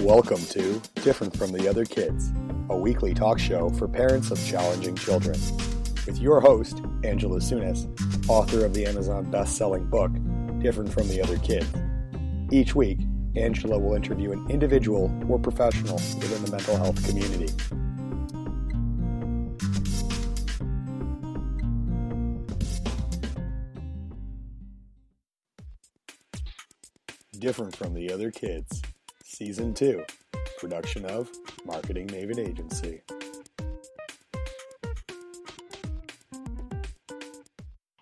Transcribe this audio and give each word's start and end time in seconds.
Welcome 0.00 0.40
to 0.46 0.80
Different 1.02 1.36
from 1.36 1.52
the 1.52 1.68
Other 1.68 1.84
Kids, 1.84 2.32
a 2.70 2.76
weekly 2.76 3.12
talk 3.12 3.38
show 3.38 3.68
for 3.68 3.86
parents 3.86 4.30
of 4.30 4.42
challenging 4.46 4.96
children. 4.96 5.38
With 6.06 6.18
your 6.18 6.40
host, 6.40 6.80
Angela 7.04 7.38
Sunas, 7.38 7.86
author 8.26 8.64
of 8.64 8.72
the 8.72 8.86
Amazon 8.86 9.30
best 9.30 9.58
selling 9.58 9.84
book, 9.90 10.10
Different 10.58 10.90
from 10.90 11.06
the 11.08 11.20
Other 11.20 11.36
Kids. 11.40 11.68
Each 12.50 12.74
week, 12.74 12.98
Angela 13.36 13.78
will 13.78 13.94
interview 13.94 14.32
an 14.32 14.50
individual 14.50 15.14
or 15.28 15.38
professional 15.38 15.96
within 15.96 16.44
the 16.46 16.50
mental 16.50 16.78
health 16.78 17.06
community. 17.06 17.52
Different 27.38 27.76
from 27.76 27.92
the 27.92 28.10
Other 28.10 28.30
Kids, 28.30 28.80
Season 29.40 29.72
2, 29.72 30.04
production 30.58 31.06
of 31.06 31.30
Marketing 31.64 32.06
Maven 32.08 32.38
Agency. 32.38 33.00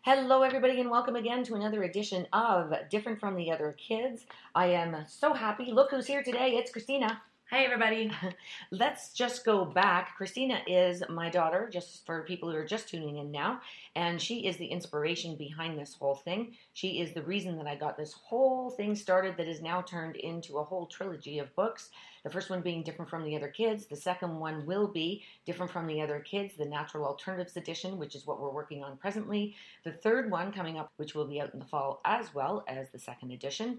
Hello, 0.03 0.43
everybody, 0.43 0.81
and 0.81 0.91
welcome 0.91 1.15
again 1.15 1.45
to 1.45 1.55
another 1.55 1.85
edition 1.85 2.27
of 2.33 2.75
Different 2.91 3.21
from 3.21 3.37
the 3.37 3.53
Other 3.53 3.77
Kids. 3.79 4.27
I 4.57 4.67
am 4.71 5.05
so 5.07 5.33
happy. 5.33 5.71
Look 5.71 5.93
who's 5.93 6.09
here 6.09 6.25
today. 6.25 6.57
It's 6.57 6.73
Christina. 6.73 7.23
Hi, 7.51 7.65
everybody. 7.65 8.13
Let's 8.71 9.15
just 9.15 9.43
go 9.43 9.65
back. 9.65 10.15
Christina 10.19 10.61
is 10.67 11.03
my 11.09 11.31
daughter, 11.31 11.67
just 11.73 12.05
for 12.05 12.23
people 12.25 12.51
who 12.51 12.57
are 12.59 12.67
just 12.67 12.91
tuning 12.91 13.17
in 13.17 13.31
now, 13.31 13.63
and 13.97 14.21
she 14.21 14.47
is 14.47 14.59
the 14.59 14.67
inspiration 14.67 15.35
behind 15.35 15.79
this 15.79 15.95
whole 15.95 16.17
thing. 16.17 16.55
She 16.75 17.01
is 17.01 17.15
the 17.15 17.23
reason 17.23 17.57
that 17.57 17.67
I 17.67 17.75
got 17.75 17.97
this 17.97 18.13
whole 18.13 18.69
thing 18.69 18.95
started 18.95 19.39
that 19.39 19.49
is 19.49 19.63
now 19.63 19.81
turned 19.81 20.17
into 20.17 20.59
a 20.59 20.63
whole 20.63 20.85
trilogy 20.85 21.39
of 21.39 21.57
books. 21.57 21.89
The 22.23 22.29
first 22.29 22.51
one 22.51 22.61
being 22.61 22.83
Different 22.83 23.11
from 23.11 23.25
the 23.25 23.35
Other 23.35 23.49
Kids. 23.49 23.87
The 23.87 23.97
second 23.97 24.39
one 24.39 24.67
will 24.67 24.87
be 24.87 25.25
Different 25.47 25.73
from 25.73 25.87
the 25.87 26.03
Other 26.03 26.21
Kids, 26.21 26.53
the 26.55 26.67
Natural 26.67 27.07
Alternatives 27.07 27.57
Edition, 27.57 27.97
which 27.97 28.15
is 28.15 28.27
what 28.27 28.43
we're 28.43 28.51
working 28.51 28.85
on 28.85 28.99
presently. 28.99 29.57
The 29.85 29.93
third 29.93 30.31
one 30.31 30.53
coming 30.53 30.79
up, 30.79 30.93
which 30.99 31.15
will 31.15 31.27
be 31.27 31.41
out 31.41 31.55
in 31.55 31.61
the 31.61 31.65
fall 31.65 32.03
as 32.05 32.35
well 32.35 32.63
as 32.69 32.91
the 32.91 32.99
second 32.99 33.31
edition, 33.31 33.79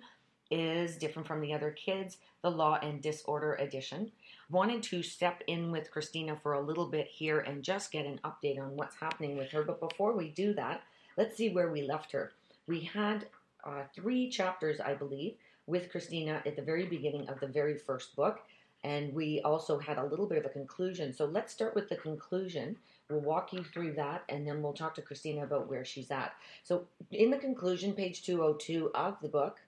is 0.51 0.97
different 0.97 1.27
from 1.27 1.41
the 1.41 1.53
other 1.53 1.71
kids, 1.71 2.17
the 2.41 2.49
Law 2.49 2.79
and 2.81 3.01
Disorder 3.01 3.55
edition. 3.55 4.11
Wanted 4.49 4.83
to 4.83 5.03
step 5.03 5.43
in 5.47 5.71
with 5.71 5.91
Christina 5.91 6.37
for 6.41 6.53
a 6.53 6.61
little 6.61 6.87
bit 6.87 7.07
here 7.07 7.39
and 7.39 7.63
just 7.63 7.91
get 7.91 8.05
an 8.05 8.19
update 8.23 8.59
on 8.59 8.75
what's 8.75 8.95
happening 8.95 9.37
with 9.37 9.51
her. 9.51 9.63
But 9.63 9.79
before 9.79 10.13
we 10.13 10.29
do 10.29 10.53
that, 10.53 10.81
let's 11.17 11.37
see 11.37 11.49
where 11.49 11.71
we 11.71 11.83
left 11.83 12.11
her. 12.11 12.31
We 12.67 12.81
had 12.81 13.27
uh, 13.63 13.83
three 13.95 14.29
chapters, 14.29 14.79
I 14.79 14.93
believe, 14.93 15.35
with 15.67 15.91
Christina 15.91 16.41
at 16.45 16.55
the 16.55 16.61
very 16.61 16.85
beginning 16.85 17.29
of 17.29 17.39
the 17.39 17.47
very 17.47 17.77
first 17.77 18.15
book. 18.15 18.39
And 18.83 19.13
we 19.13 19.41
also 19.41 19.77
had 19.77 19.97
a 19.97 20.05
little 20.05 20.25
bit 20.25 20.37
of 20.37 20.45
a 20.45 20.49
conclusion. 20.49 21.13
So 21.13 21.25
let's 21.25 21.51
start 21.51 21.75
with 21.75 21.89
the 21.89 21.97
conclusion. 21.97 22.77
We'll 23.09 23.19
walk 23.19 23.51
you 23.51 23.63
through 23.63 23.93
that 23.93 24.23
and 24.29 24.47
then 24.47 24.61
we'll 24.61 24.73
talk 24.73 24.95
to 24.95 25.01
Christina 25.01 25.43
about 25.43 25.67
where 25.67 25.83
she's 25.83 26.11
at. 26.11 26.33
So, 26.63 26.85
in 27.11 27.31
the 27.31 27.37
conclusion, 27.37 27.93
page 27.93 28.23
202 28.23 28.91
of 28.93 29.17
the 29.21 29.27
book, 29.27 29.59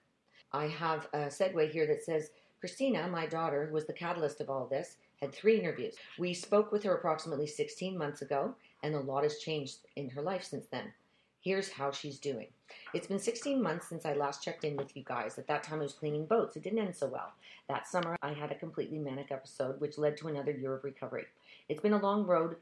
I 0.52 0.66
have 0.66 1.08
a 1.12 1.26
segue 1.26 1.70
here 1.70 1.86
that 1.86 2.04
says 2.04 2.30
Christina, 2.60 3.08
my 3.08 3.26
daughter, 3.26 3.66
who 3.66 3.74
was 3.74 3.86
the 3.86 3.92
catalyst 3.92 4.40
of 4.40 4.50
all 4.50 4.66
this, 4.66 4.96
had 5.20 5.32
three 5.32 5.58
interviews. 5.58 5.94
We 6.18 6.34
spoke 6.34 6.72
with 6.72 6.82
her 6.82 6.94
approximately 6.94 7.46
16 7.46 7.96
months 7.96 8.22
ago, 8.22 8.54
and 8.82 8.94
a 8.94 9.00
lot 9.00 9.22
has 9.22 9.38
changed 9.38 9.78
in 9.96 10.10
her 10.10 10.22
life 10.22 10.44
since 10.44 10.66
then. 10.66 10.92
Here's 11.40 11.72
how 11.72 11.90
she's 11.90 12.18
doing. 12.18 12.48
It's 12.94 13.06
been 13.06 13.18
16 13.18 13.60
months 13.60 13.88
since 13.88 14.04
I 14.04 14.12
last 14.12 14.44
checked 14.44 14.64
in 14.64 14.76
with 14.76 14.96
you 14.96 15.02
guys. 15.04 15.38
At 15.38 15.46
that 15.48 15.62
time, 15.62 15.80
I 15.80 15.82
was 15.82 15.92
cleaning 15.92 16.26
boats. 16.26 16.54
It 16.54 16.62
didn't 16.62 16.78
end 16.78 16.94
so 16.94 17.06
well. 17.06 17.32
That 17.68 17.88
summer, 17.88 18.16
I 18.22 18.32
had 18.32 18.52
a 18.52 18.56
completely 18.56 18.98
manic 18.98 19.32
episode, 19.32 19.80
which 19.80 19.98
led 19.98 20.16
to 20.18 20.28
another 20.28 20.52
year 20.52 20.74
of 20.74 20.84
recovery. 20.84 21.24
It's 21.68 21.80
been 21.80 21.94
a 21.94 22.02
long 22.02 22.26
road 22.26 22.56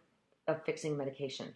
of 0.46 0.64
fixing 0.64 0.96
medication. 0.96 1.54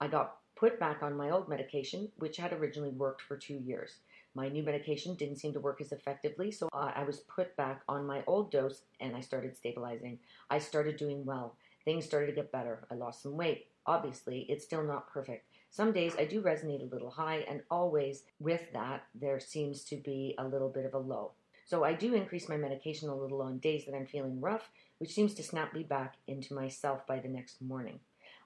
I 0.00 0.08
got 0.08 0.36
put 0.56 0.80
back 0.80 1.02
on 1.02 1.16
my 1.16 1.30
old 1.30 1.48
medication, 1.48 2.10
which 2.18 2.36
had 2.36 2.52
originally 2.52 2.90
worked 2.90 3.22
for 3.22 3.36
two 3.36 3.56
years. 3.56 3.96
My 4.36 4.50
new 4.50 4.62
medication 4.62 5.14
didn't 5.14 5.38
seem 5.38 5.54
to 5.54 5.60
work 5.60 5.80
as 5.80 5.92
effectively, 5.92 6.50
so 6.50 6.68
I 6.70 7.04
was 7.04 7.20
put 7.20 7.56
back 7.56 7.80
on 7.88 8.06
my 8.06 8.22
old 8.26 8.50
dose 8.50 8.82
and 9.00 9.16
I 9.16 9.20
started 9.22 9.56
stabilizing. 9.56 10.18
I 10.50 10.58
started 10.58 10.98
doing 10.98 11.24
well. 11.24 11.56
Things 11.86 12.04
started 12.04 12.26
to 12.26 12.32
get 12.34 12.52
better. 12.52 12.86
I 12.90 12.96
lost 12.96 13.22
some 13.22 13.38
weight. 13.38 13.68
Obviously, 13.86 14.44
it's 14.50 14.62
still 14.62 14.82
not 14.82 15.10
perfect. 15.10 15.46
Some 15.70 15.90
days 15.90 16.16
I 16.18 16.26
do 16.26 16.42
resonate 16.42 16.82
a 16.82 16.94
little 16.94 17.08
high, 17.08 17.46
and 17.48 17.62
always 17.70 18.24
with 18.38 18.60
that, 18.74 19.04
there 19.14 19.40
seems 19.40 19.84
to 19.84 19.96
be 19.96 20.34
a 20.36 20.46
little 20.46 20.68
bit 20.68 20.84
of 20.84 20.92
a 20.92 20.98
low. 20.98 21.32
So 21.64 21.82
I 21.82 21.94
do 21.94 22.12
increase 22.12 22.46
my 22.46 22.58
medication 22.58 23.08
a 23.08 23.16
little 23.16 23.40
on 23.40 23.56
days 23.56 23.86
that 23.86 23.94
I'm 23.94 24.06
feeling 24.06 24.42
rough, 24.42 24.68
which 24.98 25.14
seems 25.14 25.32
to 25.34 25.42
snap 25.42 25.72
me 25.72 25.82
back 25.82 26.16
into 26.26 26.52
myself 26.52 27.06
by 27.06 27.20
the 27.20 27.28
next 27.28 27.62
morning. 27.62 28.00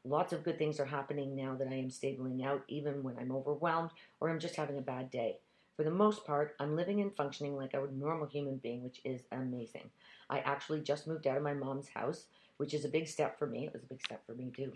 Lots 0.05 0.33
of 0.33 0.45
good 0.45 0.57
things 0.57 0.78
are 0.78 0.87
happening 0.87 1.34
now 1.34 1.57
that 1.57 1.67
I 1.67 1.75
am 1.75 1.91
stabling 1.91 2.45
out, 2.45 2.62
even 2.69 3.03
when 3.03 3.19
I'm 3.19 3.33
overwhelmed 3.33 3.91
or 4.21 4.31
I'm 4.31 4.39
just 4.39 4.55
having 4.55 4.78
a 4.78 4.83
bad 4.83 5.11
day. 5.11 5.39
For 5.81 5.85
the 5.85 5.91
most 5.91 6.27
part, 6.27 6.57
I'm 6.61 6.77
living 6.77 7.01
and 7.01 7.17
functioning 7.17 7.57
like 7.57 7.73
a 7.73 7.87
normal 7.91 8.27
human 8.27 8.59
being, 8.59 8.85
which 8.85 9.01
is 9.03 9.23
amazing. 9.33 9.89
I 10.29 10.41
actually 10.41 10.83
just 10.83 11.07
moved 11.07 11.27
out 11.27 11.39
of 11.39 11.43
my 11.43 11.55
mom's 11.55 11.89
house, 11.89 12.27
which 12.59 12.75
is 12.75 12.85
a 12.85 12.91
big 12.91 13.09
step 13.09 13.39
for 13.39 13.47
me. 13.47 13.65
It 13.65 13.73
was 13.73 13.85
a 13.85 13.87
big 13.87 14.05
step 14.05 14.21
for 14.27 14.35
me, 14.35 14.53
too. 14.55 14.75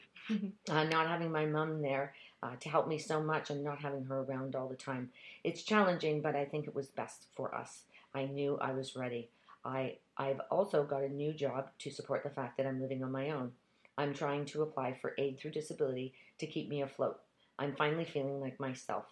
uh, 0.70 0.84
not 0.84 1.06
having 1.06 1.30
my 1.30 1.44
mom 1.44 1.82
there 1.82 2.14
uh, 2.42 2.56
to 2.58 2.70
help 2.70 2.88
me 2.88 2.96
so 2.96 3.22
much 3.22 3.50
and 3.50 3.62
not 3.62 3.82
having 3.82 4.06
her 4.06 4.22
around 4.22 4.56
all 4.56 4.66
the 4.66 4.76
time. 4.76 5.10
It's 5.44 5.62
challenging, 5.62 6.22
but 6.22 6.36
I 6.36 6.46
think 6.46 6.66
it 6.66 6.74
was 6.74 6.86
best 6.86 7.26
for 7.36 7.54
us. 7.54 7.82
I 8.14 8.24
knew 8.24 8.56
I 8.56 8.72
was 8.72 8.96
ready. 8.96 9.28
I, 9.62 9.98
I've 10.16 10.40
also 10.50 10.84
got 10.84 11.02
a 11.02 11.08
new 11.10 11.34
job 11.34 11.68
to 11.80 11.90
support 11.90 12.22
the 12.22 12.30
fact 12.30 12.56
that 12.56 12.66
I'm 12.66 12.80
living 12.80 13.04
on 13.04 13.12
my 13.12 13.28
own. 13.28 13.52
I'm 13.98 14.14
trying 14.14 14.46
to 14.46 14.62
apply 14.62 14.96
for 15.02 15.12
aid 15.18 15.38
through 15.38 15.50
disability 15.50 16.14
to 16.38 16.46
keep 16.46 16.70
me 16.70 16.80
afloat. 16.80 17.20
I'm 17.58 17.76
finally 17.76 18.06
feeling 18.06 18.40
like 18.40 18.58
myself. 18.58 19.04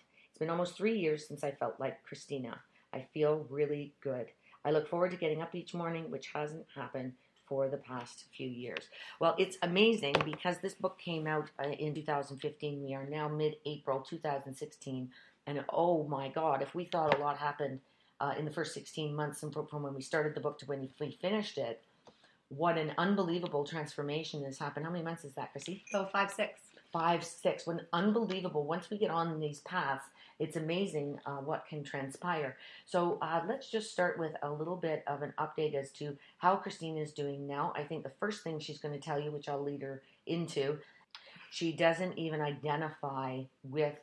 Been 0.42 0.50
almost 0.50 0.76
three 0.76 0.98
years 0.98 1.28
since 1.28 1.44
I 1.44 1.52
felt 1.52 1.78
like 1.78 2.02
Christina. 2.02 2.58
I 2.92 3.06
feel 3.14 3.46
really 3.48 3.94
good. 4.02 4.26
I 4.64 4.72
look 4.72 4.88
forward 4.88 5.12
to 5.12 5.16
getting 5.16 5.40
up 5.40 5.54
each 5.54 5.72
morning, 5.72 6.10
which 6.10 6.32
hasn't 6.34 6.66
happened 6.74 7.12
for 7.46 7.68
the 7.68 7.76
past 7.76 8.24
few 8.36 8.48
years. 8.48 8.88
Well, 9.20 9.36
it's 9.38 9.56
amazing 9.62 10.16
because 10.24 10.58
this 10.58 10.74
book 10.74 10.98
came 10.98 11.28
out 11.28 11.48
uh, 11.64 11.68
in 11.68 11.94
2015. 11.94 12.82
We 12.82 12.92
are 12.92 13.06
now 13.06 13.28
mid 13.28 13.54
April 13.66 14.00
2016. 14.00 15.10
And 15.46 15.64
oh 15.68 16.08
my 16.08 16.28
God, 16.28 16.60
if 16.60 16.74
we 16.74 16.86
thought 16.86 17.16
a 17.16 17.20
lot 17.20 17.38
happened 17.38 17.78
uh, 18.20 18.34
in 18.36 18.44
the 18.44 18.50
first 18.50 18.74
16 18.74 19.14
months 19.14 19.38
from, 19.38 19.52
from 19.52 19.84
when 19.84 19.94
we 19.94 20.02
started 20.02 20.34
the 20.34 20.40
book 20.40 20.58
to 20.58 20.66
when 20.66 20.80
we 20.80 21.16
finished 21.20 21.56
it, 21.56 21.84
what 22.48 22.76
an 22.76 22.94
unbelievable 22.98 23.62
transformation 23.64 24.42
has 24.42 24.58
happened. 24.58 24.86
How 24.86 24.90
many 24.90 25.04
months 25.04 25.24
is 25.24 25.34
that, 25.34 25.52
Chrissy? 25.52 25.84
Oh, 25.94 26.06
five, 26.06 26.32
six. 26.32 26.58
Five, 26.92 27.22
six. 27.24 27.64
When 27.64 27.82
unbelievable. 27.92 28.66
Once 28.66 28.90
we 28.90 28.98
get 28.98 29.12
on 29.12 29.38
these 29.38 29.60
paths, 29.60 30.04
it's 30.38 30.56
amazing 30.56 31.18
uh, 31.26 31.36
what 31.36 31.66
can 31.68 31.84
transpire. 31.84 32.56
So 32.86 33.18
uh, 33.22 33.42
let's 33.48 33.70
just 33.70 33.90
start 33.90 34.18
with 34.18 34.32
a 34.42 34.50
little 34.50 34.76
bit 34.76 35.04
of 35.06 35.22
an 35.22 35.34
update 35.38 35.74
as 35.74 35.90
to 35.92 36.16
how 36.38 36.56
Christine 36.56 36.98
is 36.98 37.12
doing 37.12 37.46
now. 37.46 37.72
I 37.76 37.82
think 37.82 38.02
the 38.02 38.12
first 38.20 38.42
thing 38.42 38.58
she's 38.58 38.80
going 38.80 38.94
to 38.94 39.00
tell 39.00 39.20
you, 39.20 39.30
which 39.30 39.48
I'll 39.48 39.62
lead 39.62 39.82
her 39.82 40.02
into, 40.26 40.78
she 41.50 41.72
doesn't 41.72 42.18
even 42.18 42.40
identify 42.40 43.42
with 43.62 43.94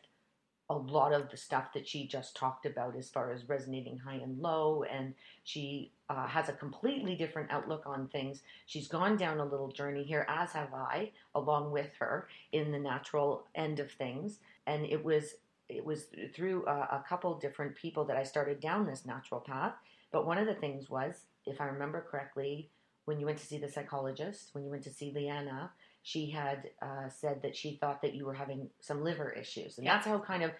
a 0.70 0.76
lot 0.76 1.14
of 1.14 1.30
the 1.32 1.38
stuff 1.38 1.74
that 1.74 1.88
she 1.88 2.06
just 2.06 2.36
talked 2.36 2.66
about 2.66 2.96
as 2.96 3.10
far 3.10 3.32
as 3.32 3.50
resonating 3.50 3.98
high 3.98 4.16
and 4.16 4.40
low 4.40 4.84
and 4.84 5.16
she 5.44 5.92
uh, 6.10 6.28
has 6.28 6.48
a 6.48 6.54
completely 6.54 7.16
different 7.16 7.52
outlook 7.52 7.84
on 7.88 8.08
things 8.08 8.44
she's 8.68 8.88
gone 8.88 9.18
down 9.18 9.40
a 9.40 9.46
little 9.46 9.72
journey 9.72 10.04
here 10.04 10.28
as 10.30 10.52
have 10.52 10.74
i 10.74 11.10
along 11.34 11.72
with 11.72 11.90
her 12.00 12.28
in 12.52 12.72
the 12.72 12.80
natural 12.80 13.46
end 13.56 13.80
of 13.80 13.92
things 13.92 14.38
and 14.68 14.86
it 14.86 15.04
was 15.04 15.34
it 15.70 15.86
was 15.86 16.08
through 16.36 16.66
a, 16.66 16.72
a 16.72 17.06
couple 17.08 17.38
different 17.38 17.76
people 17.76 18.04
that 18.06 18.18
I 18.18 18.24
started 18.24 18.60
down 18.60 18.86
this 18.86 19.06
natural 19.06 19.40
path. 19.40 19.74
But 20.12 20.26
one 20.26 20.40
of 20.40 20.48
the 20.48 20.56
things 20.56 20.90
was, 20.90 21.26
if 21.46 21.62
I 21.62 21.66
remember 21.66 22.06
correctly, 22.10 22.72
when 23.06 23.20
you 23.20 23.26
went 23.26 23.38
to 23.38 23.46
see 23.46 23.58
the 23.58 23.70
psychologist, 23.70 24.50
when 24.54 24.64
you 24.64 24.72
went 24.72 24.84
to 24.84 24.94
see 24.94 25.12
Leanna, 25.16 25.72
she 26.02 26.30
had 26.30 26.70
uh, 26.82 27.10
said 27.10 27.42
that 27.44 27.56
she 27.56 27.76
thought 27.76 28.02
that 28.02 28.16
you 28.16 28.26
were 28.26 28.34
having 28.34 28.70
some 28.80 29.04
liver 29.04 29.32
issues. 29.32 29.78
And 29.78 29.86
yeah. 29.86 29.96
that's 29.96 30.08
how 30.08 30.20
kind 30.20 30.44
of, 30.44 30.52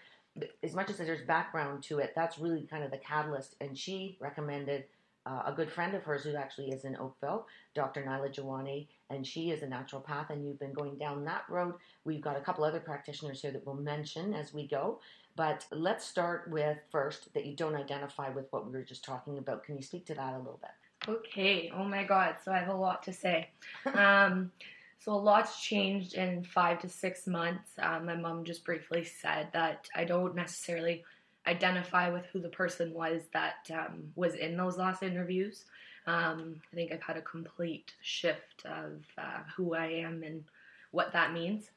as 0.62 0.74
much 0.74 0.90
as 0.90 0.98
there's 0.98 1.26
background 1.26 1.82
to 1.84 1.98
it, 1.98 2.12
that's 2.14 2.38
really 2.38 2.62
kind 2.62 2.84
of 2.84 2.90
the 2.90 2.98
catalyst. 2.98 3.56
And 3.60 3.76
she 3.76 4.16
recommended 4.20 4.84
uh, 5.30 5.42
a 5.46 5.52
good 5.52 5.70
friend 5.70 5.94
of 5.94 6.02
hers 6.02 6.24
who 6.24 6.34
actually 6.34 6.70
is 6.70 6.84
in 6.84 6.96
Oakville, 6.96 7.46
Dr. 7.74 8.02
Nyla 8.02 8.34
Jawani, 8.34 8.88
and 9.10 9.26
she 9.26 9.50
is 9.50 9.62
a 9.62 9.66
naturopath, 9.66 10.30
and 10.30 10.44
you've 10.44 10.58
been 10.58 10.72
going 10.72 10.96
down 10.98 11.24
that 11.24 11.44
road. 11.48 11.74
We've 12.04 12.20
got 12.20 12.36
a 12.36 12.40
couple 12.40 12.64
other 12.64 12.80
practitioners 12.80 13.42
here 13.42 13.52
that 13.52 13.64
we'll 13.64 13.76
mention 13.76 14.34
as 14.34 14.52
we 14.52 14.66
go. 14.66 15.00
But 15.36 15.64
let's 15.70 16.04
start 16.04 16.50
with 16.50 16.78
first 16.90 17.32
that 17.34 17.46
you 17.46 17.54
don't 17.54 17.76
identify 17.76 18.28
with 18.30 18.46
what 18.50 18.66
we 18.66 18.72
were 18.72 18.82
just 18.82 19.04
talking 19.04 19.38
about. 19.38 19.64
Can 19.64 19.76
you 19.76 19.82
speak 19.82 20.04
to 20.06 20.14
that 20.14 20.34
a 20.34 20.38
little 20.38 20.60
bit? 20.60 21.08
Okay. 21.08 21.70
Oh 21.74 21.84
my 21.84 22.04
God. 22.04 22.36
So 22.44 22.52
I 22.52 22.58
have 22.58 22.68
a 22.68 22.74
lot 22.74 23.02
to 23.04 23.12
say. 23.12 23.50
um, 23.94 24.50
so 24.98 25.12
a 25.12 25.14
lot's 25.14 25.62
changed 25.62 26.14
in 26.14 26.44
five 26.44 26.80
to 26.80 26.88
six 26.88 27.26
months. 27.26 27.70
Um, 27.78 28.06
my 28.06 28.16
mom 28.16 28.44
just 28.44 28.64
briefly 28.64 29.04
said 29.04 29.48
that 29.52 29.88
I 29.94 30.04
don't 30.04 30.34
necessarily 30.34 31.04
identify 31.46 32.10
with 32.10 32.26
who 32.26 32.40
the 32.40 32.48
person 32.48 32.92
was 32.92 33.22
that 33.32 33.70
um, 33.72 34.12
was 34.14 34.34
in 34.34 34.56
those 34.56 34.76
last 34.76 35.02
interviews. 35.02 35.64
Um, 36.06 36.60
I 36.72 36.76
think 36.76 36.92
I've 36.92 37.02
had 37.02 37.16
a 37.16 37.22
complete 37.22 37.92
shift 38.02 38.64
of 38.64 39.04
uh, 39.18 39.40
who 39.56 39.74
I 39.74 39.86
am 39.86 40.22
and 40.22 40.44
what 40.90 41.12
that 41.12 41.32
means. 41.32 41.70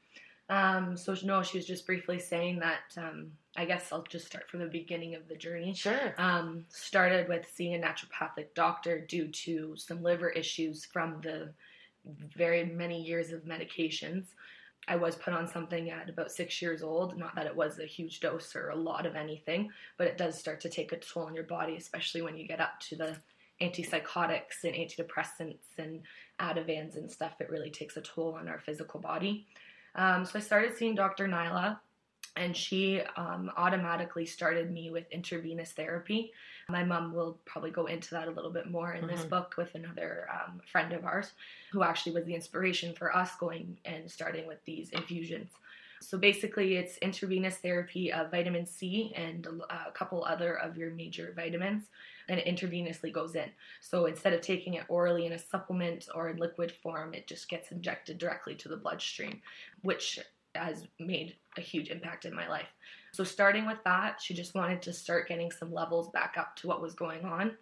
Um, 0.50 0.96
so 0.96 1.16
no, 1.22 1.42
she 1.42 1.58
was 1.58 1.66
just 1.66 1.86
briefly 1.86 2.18
saying 2.18 2.58
that. 2.60 2.94
Um, 2.96 3.32
I 3.56 3.64
guess 3.64 3.92
I'll 3.92 4.02
just 4.02 4.26
start 4.26 4.48
from 4.50 4.60
the 4.60 4.66
beginning 4.66 5.14
of 5.14 5.28
the 5.28 5.36
journey. 5.36 5.74
Sure. 5.74 6.14
Um, 6.18 6.64
started 6.68 7.28
with 7.28 7.46
seeing 7.54 7.74
a 7.74 7.86
naturopathic 7.86 8.48
doctor 8.54 9.00
due 9.00 9.28
to 9.28 9.74
some 9.76 10.02
liver 10.02 10.28
issues 10.28 10.84
from 10.84 11.20
the 11.22 11.50
very 12.36 12.64
many 12.64 13.00
years 13.00 13.30
of 13.30 13.44
medications. 13.44 14.26
I 14.88 14.96
was 14.96 15.16
put 15.16 15.34
on 15.34 15.48
something 15.48 15.90
at 15.90 16.08
about 16.08 16.30
six 16.30 16.60
years 16.60 16.82
old. 16.82 17.16
Not 17.16 17.34
that 17.36 17.46
it 17.46 17.56
was 17.56 17.78
a 17.78 17.86
huge 17.86 18.20
dose 18.20 18.54
or 18.54 18.70
a 18.70 18.76
lot 18.76 19.06
of 19.06 19.16
anything, 19.16 19.70
but 19.96 20.06
it 20.06 20.18
does 20.18 20.38
start 20.38 20.60
to 20.60 20.68
take 20.68 20.92
a 20.92 20.98
toll 20.98 21.24
on 21.24 21.34
your 21.34 21.44
body, 21.44 21.76
especially 21.76 22.22
when 22.22 22.36
you 22.36 22.46
get 22.46 22.60
up 22.60 22.80
to 22.80 22.96
the 22.96 23.16
antipsychotics 23.62 24.64
and 24.64 24.74
antidepressants 24.74 25.78
and 25.78 26.02
Ativans 26.40 26.96
and 26.96 27.10
stuff. 27.10 27.40
It 27.40 27.50
really 27.50 27.70
takes 27.70 27.96
a 27.96 28.02
toll 28.02 28.36
on 28.38 28.48
our 28.48 28.58
physical 28.58 29.00
body. 29.00 29.46
Um, 29.94 30.24
so 30.24 30.38
I 30.38 30.42
started 30.42 30.76
seeing 30.76 30.94
Dr. 30.94 31.28
Nyla, 31.28 31.78
and 32.36 32.56
she 32.56 33.00
um, 33.16 33.50
automatically 33.56 34.26
started 34.26 34.70
me 34.70 34.90
with 34.90 35.10
intravenous 35.10 35.72
therapy. 35.72 36.32
My 36.68 36.82
mom 36.82 37.14
will 37.14 37.38
probably 37.44 37.70
go 37.70 37.86
into 37.86 38.10
that 38.10 38.28
a 38.28 38.30
little 38.30 38.50
bit 38.50 38.70
more 38.70 38.92
in 38.92 39.04
mm-hmm. 39.04 39.14
this 39.14 39.24
book 39.24 39.54
with 39.56 39.74
another 39.74 40.26
um, 40.32 40.60
friend 40.70 40.92
of 40.92 41.04
ours 41.04 41.32
who 41.70 41.82
actually 41.82 42.12
was 42.12 42.24
the 42.24 42.34
inspiration 42.34 42.94
for 42.94 43.14
us 43.14 43.32
going 43.38 43.76
and 43.84 44.10
starting 44.10 44.46
with 44.46 44.64
these 44.64 44.90
infusions. 44.90 45.50
So 46.00 46.18
basically, 46.18 46.76
it's 46.76 46.98
intravenous 46.98 47.56
therapy 47.56 48.12
of 48.12 48.30
vitamin 48.30 48.66
C 48.66 49.12
and 49.16 49.46
a 49.70 49.90
couple 49.92 50.24
other 50.24 50.58
of 50.58 50.76
your 50.76 50.90
major 50.90 51.32
vitamins, 51.34 51.84
and 52.28 52.38
it 52.38 52.46
intravenously 52.46 53.12
goes 53.12 53.34
in. 53.34 53.48
So 53.80 54.06
instead 54.06 54.34
of 54.34 54.42
taking 54.42 54.74
it 54.74 54.84
orally 54.88 55.24
in 55.24 55.32
a 55.32 55.38
supplement 55.38 56.08
or 56.14 56.28
in 56.28 56.36
liquid 56.36 56.72
form, 56.82 57.14
it 57.14 57.26
just 57.26 57.48
gets 57.48 57.70
injected 57.70 58.18
directly 58.18 58.54
to 58.56 58.68
the 58.68 58.76
bloodstream, 58.76 59.40
which 59.82 60.20
has 60.54 60.86
made 60.98 61.36
a 61.56 61.60
huge 61.60 61.88
impact 61.88 62.24
in 62.24 62.34
my 62.34 62.48
life. 62.48 62.68
So, 63.12 63.24
starting 63.24 63.66
with 63.66 63.82
that, 63.84 64.20
she 64.20 64.34
just 64.34 64.54
wanted 64.54 64.82
to 64.82 64.92
start 64.92 65.28
getting 65.28 65.50
some 65.50 65.72
levels 65.72 66.08
back 66.10 66.34
up 66.38 66.56
to 66.56 66.66
what 66.66 66.82
was 66.82 66.94
going 66.94 67.24
on. 67.24 67.56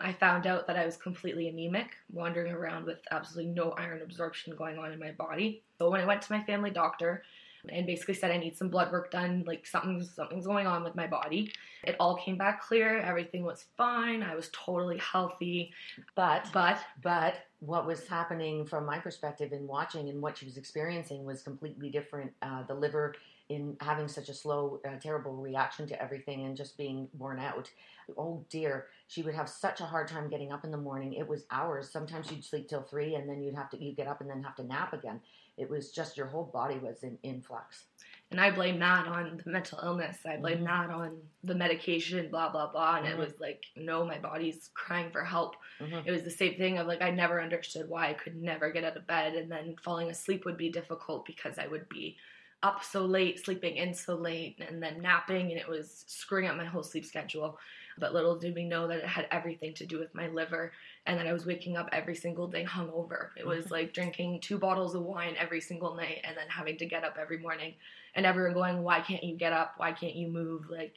I 0.00 0.12
found 0.12 0.46
out 0.46 0.66
that 0.66 0.76
I 0.76 0.84
was 0.84 0.96
completely 0.96 1.48
anemic, 1.48 1.96
wandering 2.12 2.52
around 2.52 2.84
with 2.84 2.98
absolutely 3.10 3.52
no 3.52 3.70
iron 3.78 4.02
absorption 4.02 4.54
going 4.56 4.78
on 4.78 4.92
in 4.92 4.98
my 4.98 5.12
body. 5.12 5.62
So, 5.78 5.90
when 5.90 6.00
I 6.00 6.06
went 6.06 6.22
to 6.22 6.32
my 6.32 6.42
family 6.44 6.70
doctor, 6.70 7.22
and 7.70 7.86
basically 7.86 8.14
said 8.14 8.30
I 8.30 8.36
need 8.36 8.56
some 8.56 8.68
blood 8.68 8.92
work 8.92 9.10
done, 9.10 9.44
like 9.46 9.66
something 9.66 10.02
something's 10.02 10.46
going 10.46 10.66
on 10.66 10.84
with 10.84 10.94
my 10.94 11.06
body. 11.06 11.52
It 11.84 11.96
all 12.00 12.16
came 12.16 12.36
back 12.36 12.62
clear, 12.62 12.98
everything 12.98 13.44
was 13.44 13.66
fine, 13.76 14.22
I 14.22 14.34
was 14.34 14.50
totally 14.52 14.98
healthy. 14.98 15.72
But 16.14 16.48
but 16.52 16.78
but 17.02 17.36
what 17.60 17.86
was 17.86 18.06
happening 18.06 18.66
from 18.66 18.84
my 18.84 18.98
perspective 18.98 19.52
in 19.52 19.66
watching 19.66 20.08
and 20.08 20.20
what 20.20 20.38
she 20.38 20.44
was 20.44 20.56
experiencing 20.56 21.24
was 21.24 21.42
completely 21.42 21.90
different. 21.90 22.32
Uh, 22.42 22.62
the 22.64 22.74
liver 22.74 23.14
in 23.48 23.76
having 23.80 24.08
such 24.08 24.28
a 24.28 24.34
slow, 24.34 24.80
uh, 24.86 24.98
terrible 25.00 25.36
reaction 25.36 25.86
to 25.86 26.02
everything 26.02 26.44
and 26.44 26.56
just 26.56 26.76
being 26.76 27.08
worn 27.16 27.38
out. 27.38 27.70
Oh 28.16 28.44
dear, 28.50 28.86
she 29.06 29.22
would 29.22 29.34
have 29.34 29.48
such 29.48 29.80
a 29.80 29.84
hard 29.84 30.08
time 30.08 30.28
getting 30.28 30.52
up 30.52 30.64
in 30.64 30.70
the 30.70 30.76
morning. 30.76 31.14
It 31.14 31.28
was 31.28 31.44
hours. 31.50 31.90
Sometimes 31.90 32.30
you'd 32.30 32.44
sleep 32.44 32.68
till 32.68 32.82
three, 32.82 33.14
and 33.14 33.28
then 33.28 33.42
you'd 33.42 33.54
have 33.54 33.70
to 33.70 33.82
you 33.82 33.94
get 33.94 34.08
up 34.08 34.20
and 34.20 34.28
then 34.28 34.42
have 34.42 34.56
to 34.56 34.64
nap 34.64 34.92
again. 34.92 35.20
It 35.56 35.70
was 35.70 35.90
just 35.90 36.16
your 36.16 36.26
whole 36.26 36.50
body 36.52 36.78
was 36.78 37.02
in 37.02 37.18
influx. 37.22 37.84
And 38.30 38.40
I 38.40 38.50
blame 38.50 38.80
that 38.80 39.06
on 39.06 39.40
the 39.44 39.50
mental 39.50 39.78
illness. 39.82 40.18
I 40.26 40.36
blame 40.36 40.56
mm-hmm. 40.58 40.64
that 40.64 40.90
on 40.90 41.18
the 41.44 41.54
medication, 41.54 42.28
blah 42.28 42.50
blah 42.50 42.70
blah. 42.72 42.96
And 42.96 43.06
mm-hmm. 43.06 43.14
it 43.14 43.24
was 43.24 43.34
like, 43.40 43.64
no, 43.76 44.04
my 44.04 44.18
body's 44.18 44.70
crying 44.74 45.10
for 45.12 45.24
help. 45.24 45.54
Mm-hmm. 45.80 46.08
It 46.08 46.10
was 46.10 46.22
the 46.22 46.30
same 46.30 46.56
thing 46.56 46.78
of 46.78 46.88
like 46.88 47.02
I 47.02 47.10
never 47.10 47.40
understood 47.40 47.88
why 47.88 48.08
I 48.08 48.14
could 48.14 48.36
never 48.36 48.72
get 48.72 48.84
out 48.84 48.96
of 48.96 49.06
bed, 49.06 49.34
and 49.34 49.50
then 49.50 49.76
falling 49.82 50.10
asleep 50.10 50.44
would 50.44 50.56
be 50.56 50.70
difficult 50.70 51.24
because 51.24 51.58
I 51.58 51.68
would 51.68 51.88
be 51.88 52.16
up 52.62 52.82
so 52.82 53.04
late, 53.04 53.44
sleeping 53.44 53.76
in 53.76 53.94
so 53.94 54.16
late, 54.16 54.60
and 54.66 54.82
then 54.82 55.00
napping, 55.00 55.52
and 55.52 55.60
it 55.60 55.68
was 55.68 56.04
screwing 56.08 56.48
up 56.48 56.56
my 56.56 56.64
whole 56.64 56.82
sleep 56.82 57.04
schedule. 57.04 57.58
But 57.98 58.12
little 58.12 58.36
did 58.36 58.54
we 58.54 58.64
know 58.64 58.88
that 58.88 58.98
it 58.98 59.06
had 59.06 59.28
everything 59.30 59.72
to 59.74 59.86
do 59.86 59.98
with 59.98 60.14
my 60.14 60.28
liver 60.28 60.72
and 61.06 61.18
then 61.18 61.26
I 61.26 61.32
was 61.32 61.46
waking 61.46 61.76
up 61.76 61.88
every 61.92 62.14
single 62.14 62.46
day 62.48 62.64
hungover. 62.64 63.28
It 63.36 63.46
was 63.46 63.70
like 63.70 63.92
drinking 63.92 64.40
two 64.40 64.58
bottles 64.58 64.94
of 64.94 65.02
wine 65.02 65.34
every 65.38 65.60
single 65.60 65.94
night 65.94 66.20
and 66.24 66.36
then 66.36 66.46
having 66.48 66.76
to 66.78 66.86
get 66.86 67.04
up 67.04 67.16
every 67.20 67.38
morning 67.38 67.74
and 68.14 68.26
everyone 68.26 68.54
going, 68.54 68.82
"Why 68.82 69.00
can't 69.00 69.22
you 69.22 69.36
get 69.36 69.52
up? 69.52 69.74
Why 69.76 69.92
can't 69.92 70.14
you 70.14 70.28
move? 70.28 70.68
Like 70.68 70.96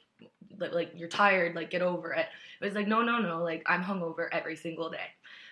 like 0.58 0.92
you're 0.96 1.10
tired, 1.10 1.56
like 1.56 1.70
get 1.70 1.82
over 1.82 2.14
it." 2.14 2.28
It 2.62 2.66
was 2.66 2.74
like, 2.74 2.88
"No, 2.88 3.02
no, 3.02 3.20
no, 3.20 3.44
like 3.44 3.64
I'm 3.68 3.84
hungover 3.84 4.28
every 4.32 4.56
single 4.56 4.90
day." 4.90 5.08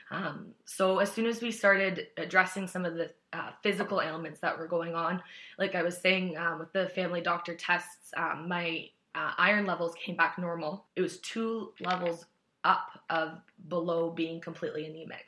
Um, 0.10 0.54
so 0.66 1.00
as 1.00 1.12
soon 1.12 1.26
as 1.26 1.42
we 1.42 1.52
started 1.52 2.08
addressing 2.18 2.68
some 2.68 2.86
of 2.86 2.96
the 2.96 3.12
uh, 3.34 3.52
physical 3.62 4.02
ailments 4.02 4.40
that 4.40 4.58
were 4.58 4.68
going 4.68 4.96
on, 4.96 5.22
like 5.60 5.76
I 5.76 5.84
was 5.84 5.98
saying 5.98 6.38
um, 6.38 6.60
with 6.60 6.72
the 6.72 6.88
family 6.90 7.22
doctor 7.22 7.56
tests, 7.56 8.14
um, 8.16 8.48
my 8.48 8.90
uh, 9.16 9.32
iron 9.38 9.66
levels 9.66 9.94
came 9.96 10.16
back 10.16 10.38
normal. 10.38 10.86
It 10.96 11.02
was 11.02 11.18
two 11.20 11.74
levels 11.82 12.26
up 12.68 13.00
of 13.10 13.40
below 13.70 14.12
being 14.12 14.40
completely 14.42 14.86
anemic. 14.86 15.26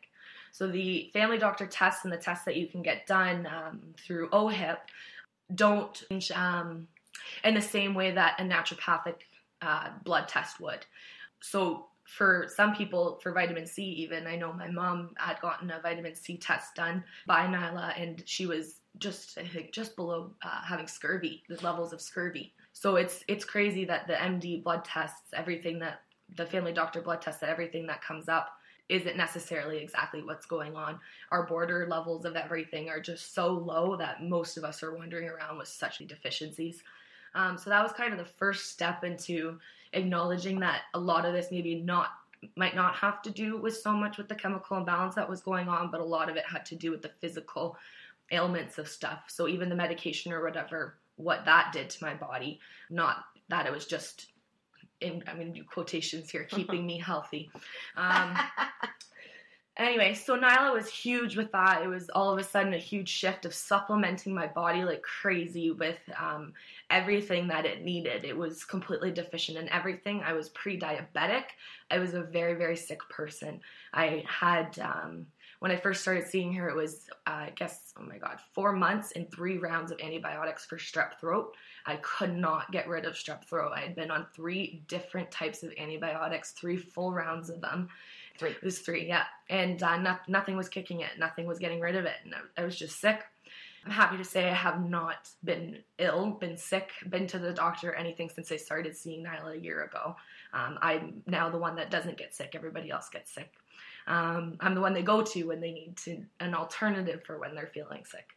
So 0.51 0.67
the 0.67 1.09
family 1.13 1.37
doctor 1.37 1.65
tests 1.65 2.03
and 2.03 2.13
the 2.13 2.17
tests 2.17 2.45
that 2.45 2.57
you 2.57 2.67
can 2.67 2.81
get 2.81 3.07
done 3.07 3.47
um, 3.47 3.79
through 3.97 4.29
OHIP 4.29 4.79
don't 5.55 6.03
change 6.09 6.31
um, 6.31 6.87
in 7.43 7.53
the 7.53 7.61
same 7.61 7.93
way 7.93 8.11
that 8.11 8.39
a 8.39 8.43
naturopathic 8.43 9.15
uh, 9.61 9.89
blood 10.03 10.27
test 10.27 10.59
would. 10.59 10.85
So 11.39 11.87
for 12.05 12.47
some 12.55 12.75
people, 12.75 13.19
for 13.21 13.31
vitamin 13.31 13.67
C, 13.67 13.83
even 13.83 14.25
I 14.25 14.35
know 14.35 14.51
my 14.51 14.69
mom 14.69 15.11
had 15.17 15.39
gotten 15.41 15.69
a 15.69 15.79
vitamin 15.79 16.15
C 16.15 16.37
test 16.37 16.75
done 16.75 17.03
by 17.27 17.45
Nyla, 17.45 17.93
and 18.01 18.23
she 18.25 18.45
was 18.45 18.79
just 18.97 19.37
I 19.37 19.47
think 19.47 19.71
just 19.71 19.95
below 19.95 20.31
uh, 20.41 20.61
having 20.63 20.87
scurvy, 20.87 21.43
the 21.47 21.63
levels 21.63 21.93
of 21.93 22.01
scurvy. 22.01 22.53
So 22.73 22.95
it's 22.95 23.23
it's 23.27 23.45
crazy 23.45 23.85
that 23.85 24.07
the 24.07 24.13
MD 24.13 24.63
blood 24.63 24.83
tests, 24.83 25.33
everything 25.33 25.79
that 25.79 26.01
the 26.35 26.45
family 26.45 26.73
doctor 26.73 27.01
blood 27.01 27.21
test 27.21 27.41
that 27.41 27.49
everything 27.49 27.87
that 27.87 28.03
comes 28.03 28.29
up 28.29 28.51
isn't 28.87 29.17
necessarily 29.17 29.77
exactly 29.77 30.23
what's 30.23 30.45
going 30.45 30.75
on. 30.75 30.99
Our 31.31 31.45
border 31.45 31.87
levels 31.89 32.25
of 32.25 32.35
everything 32.35 32.89
are 32.89 32.99
just 32.99 33.35
so 33.35 33.47
low 33.47 33.95
that 33.97 34.23
most 34.23 34.57
of 34.57 34.63
us 34.63 34.81
are 34.81 34.95
wandering 34.95 35.29
around 35.29 35.57
with 35.57 35.67
such 35.67 35.99
deficiencies. 35.99 36.81
Um, 37.35 37.57
so 37.57 37.69
that 37.69 37.83
was 37.83 37.91
kind 37.91 38.11
of 38.11 38.19
the 38.19 38.25
first 38.25 38.71
step 38.71 39.03
into 39.03 39.59
acknowledging 39.93 40.59
that 40.61 40.81
a 40.95 40.99
lot 40.99 41.25
of 41.25 41.33
this 41.33 41.51
maybe 41.51 41.75
not 41.75 42.09
might 42.55 42.75
not 42.75 42.95
have 42.95 43.21
to 43.21 43.29
do 43.29 43.57
with 43.57 43.75
so 43.75 43.91
much 43.91 44.17
with 44.17 44.29
the 44.29 44.35
chemical 44.35 44.77
imbalance 44.77 45.13
that 45.13 45.29
was 45.29 45.41
going 45.41 45.67
on, 45.67 45.91
but 45.91 45.99
a 45.99 46.05
lot 46.05 46.29
of 46.29 46.37
it 46.37 46.45
had 46.45 46.65
to 46.65 46.75
do 46.75 46.89
with 46.89 47.01
the 47.01 47.11
physical 47.19 47.77
ailments 48.31 48.77
of 48.77 48.87
stuff. 48.87 49.23
So 49.27 49.49
even 49.49 49.67
the 49.67 49.75
medication 49.75 50.31
or 50.31 50.41
whatever 50.41 50.95
what 51.19 51.43
that 51.45 51.73
did 51.73 51.89
to 51.89 52.03
my 52.03 52.13
body. 52.13 52.59
Not 52.89 53.25
that 53.49 53.65
it 53.65 53.73
was 53.73 53.85
just, 53.85 54.27
in, 55.01 55.23
I'm 55.27 55.35
going 55.35 55.53
to 55.53 55.59
do 55.59 55.65
quotations 55.65 56.29
here, 56.29 56.43
keeping 56.49 56.85
me 56.85 56.99
healthy. 56.99 57.51
Um, 57.95 58.37
anyway, 59.77 60.13
so 60.13 60.37
Nyla 60.37 60.73
was 60.73 60.89
huge 60.89 61.35
with 61.35 61.51
that. 61.51 61.81
It 61.81 61.87
was 61.87 62.09
all 62.09 62.31
of 62.31 62.39
a 62.39 62.43
sudden 62.43 62.73
a 62.73 62.79
huge 62.79 63.09
shift 63.09 63.45
of 63.45 63.53
supplementing 63.53 64.33
my 64.33 64.47
body 64.47 64.83
like 64.83 65.01
crazy 65.01 65.71
with 65.71 65.99
um, 66.19 66.53
everything 66.89 67.47
that 67.47 67.65
it 67.65 67.83
needed. 67.83 68.25
It 68.25 68.37
was 68.37 68.63
completely 68.63 69.11
deficient 69.11 69.57
in 69.57 69.69
everything. 69.69 70.21
I 70.23 70.33
was 70.33 70.49
pre 70.49 70.79
diabetic. 70.79 71.45
I 71.89 71.99
was 71.99 72.13
a 72.13 72.23
very, 72.23 72.55
very 72.55 72.75
sick 72.75 72.99
person. 73.09 73.61
I 73.93 74.23
had. 74.27 74.77
Um, 74.79 75.27
when 75.59 75.71
I 75.71 75.77
first 75.77 76.01
started 76.01 76.25
seeing 76.25 76.53
her, 76.53 76.69
it 76.69 76.75
was, 76.75 77.07
uh, 77.27 77.31
I 77.31 77.53
guess, 77.55 77.93
oh 77.99 78.03
my 78.03 78.17
God, 78.17 78.39
four 78.53 78.71
months 78.71 79.11
and 79.11 79.29
three 79.29 79.57
rounds 79.57 79.91
of 79.91 79.99
antibiotics 79.99 80.65
for 80.65 80.77
strep 80.77 81.19
throat. 81.19 81.55
I 81.85 81.97
could 81.97 82.35
not 82.35 82.71
get 82.71 82.87
rid 82.87 83.05
of 83.05 83.13
strep 83.13 83.45
throat. 83.45 83.73
I 83.75 83.81
had 83.81 83.95
been 83.95 84.09
on 84.11 84.25
three 84.33 84.83
different 84.87 85.29
types 85.31 85.63
of 85.63 85.73
antibiotics, 85.77 86.51
three 86.51 86.77
full 86.77 87.11
rounds 87.11 87.49
of 87.49 87.59
them. 87.61 87.89
Three. 88.37 88.51
It 88.51 88.63
was 88.63 88.79
three, 88.79 89.05
yeah. 89.05 89.25
And 89.49 89.83
uh, 89.83 89.97
no, 89.97 90.15
nothing 90.29 90.55
was 90.55 90.69
kicking 90.69 91.01
it, 91.01 91.09
nothing 91.17 91.45
was 91.45 91.59
getting 91.59 91.81
rid 91.81 91.97
of 91.97 92.05
it. 92.05 92.15
And 92.23 92.33
I, 92.33 92.61
I 92.61 92.65
was 92.65 92.77
just 92.77 93.01
sick. 93.01 93.21
I'm 93.85 93.91
happy 93.91 94.17
to 94.17 94.23
say 94.23 94.49
I 94.49 94.53
have 94.53 94.87
not 94.89 95.29
been 95.43 95.79
ill, 95.97 96.31
been 96.31 96.57
sick, 96.57 96.91
been 97.09 97.27
to 97.27 97.39
the 97.39 97.53
doctor, 97.53 97.93
anything 97.93 98.29
since 98.29 98.51
I 98.51 98.57
started 98.57 98.95
seeing 98.95 99.25
Nyla 99.25 99.55
a 99.55 99.59
year 99.59 99.83
ago. 99.83 100.15
Um, 100.53 100.77
I'm 100.81 101.23
now 101.27 101.49
the 101.49 101.57
one 101.57 101.75
that 101.77 101.91
doesn't 101.91 102.17
get 102.17 102.33
sick. 102.33 102.53
Everybody 102.55 102.91
else 102.91 103.09
gets 103.09 103.31
sick. 103.31 103.53
Um, 104.09 104.57
I'm 104.59 104.75
the 104.75 104.81
one 104.81 104.93
they 104.93 105.03
go 105.03 105.21
to 105.21 105.43
when 105.43 105.61
they 105.61 105.71
need 105.71 105.95
to, 106.03 106.23
an 106.39 106.53
alternative 106.53 107.21
for 107.25 107.37
when 107.39 107.55
they're 107.55 107.71
feeling 107.73 108.03
sick. 108.05 108.27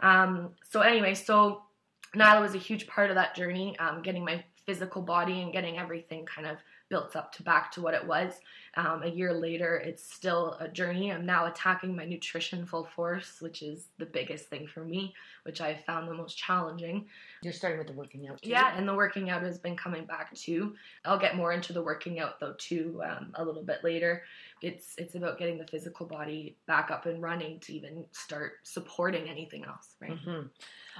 Um, 0.00 0.50
so 0.68 0.80
anyway, 0.80 1.14
so 1.14 1.62
Nyla 2.16 2.40
was 2.40 2.54
a 2.54 2.58
huge 2.58 2.86
part 2.86 3.10
of 3.10 3.16
that 3.16 3.36
journey, 3.36 3.78
um, 3.78 4.02
getting 4.02 4.24
my 4.24 4.42
physical 4.66 5.02
body 5.02 5.42
and 5.42 5.52
getting 5.52 5.78
everything 5.78 6.26
kind 6.26 6.46
of 6.46 6.56
built 6.90 7.14
up 7.14 7.32
to 7.32 7.42
back 7.42 7.70
to 7.72 7.80
what 7.80 7.94
it 7.94 8.04
was. 8.04 8.34
Um, 8.74 9.02
a 9.04 9.08
year 9.08 9.32
later, 9.32 9.76
it's 9.76 10.12
still 10.12 10.56
a 10.60 10.68
journey. 10.68 11.12
I'm 11.12 11.24
now 11.24 11.46
attacking 11.46 11.94
my 11.94 12.04
nutrition 12.04 12.66
full 12.66 12.84
force, 12.84 13.40
which 13.40 13.62
is 13.62 13.86
the 13.98 14.06
biggest 14.06 14.46
thing 14.46 14.66
for 14.66 14.84
me, 14.84 15.14
which 15.44 15.60
I 15.60 15.74
found 15.86 16.08
the 16.08 16.14
most 16.14 16.36
challenging. 16.36 17.06
You're 17.42 17.52
starting 17.52 17.78
with 17.78 17.86
the 17.86 17.94
working 17.94 18.28
out 18.28 18.42
too. 18.42 18.50
Yeah, 18.50 18.76
and 18.76 18.86
the 18.86 18.94
working 18.94 19.30
out 19.30 19.42
has 19.42 19.58
been 19.58 19.76
coming 19.76 20.04
back 20.04 20.34
too. 20.34 20.74
I'll 21.04 21.18
get 21.18 21.36
more 21.36 21.52
into 21.52 21.72
the 21.72 21.82
working 21.82 22.20
out 22.20 22.38
though 22.38 22.54
too 22.58 23.00
um, 23.08 23.32
a 23.34 23.44
little 23.44 23.62
bit 23.62 23.82
later. 23.82 24.24
It's 24.62 24.94
it's 24.98 25.14
about 25.14 25.38
getting 25.38 25.58
the 25.58 25.66
physical 25.66 26.06
body 26.06 26.56
back 26.66 26.90
up 26.90 27.06
and 27.06 27.22
running 27.22 27.60
to 27.60 27.74
even 27.74 28.04
start 28.12 28.54
supporting 28.62 29.28
anything 29.28 29.64
else, 29.64 29.96
right? 30.00 30.12
Mm-hmm. 30.12 30.48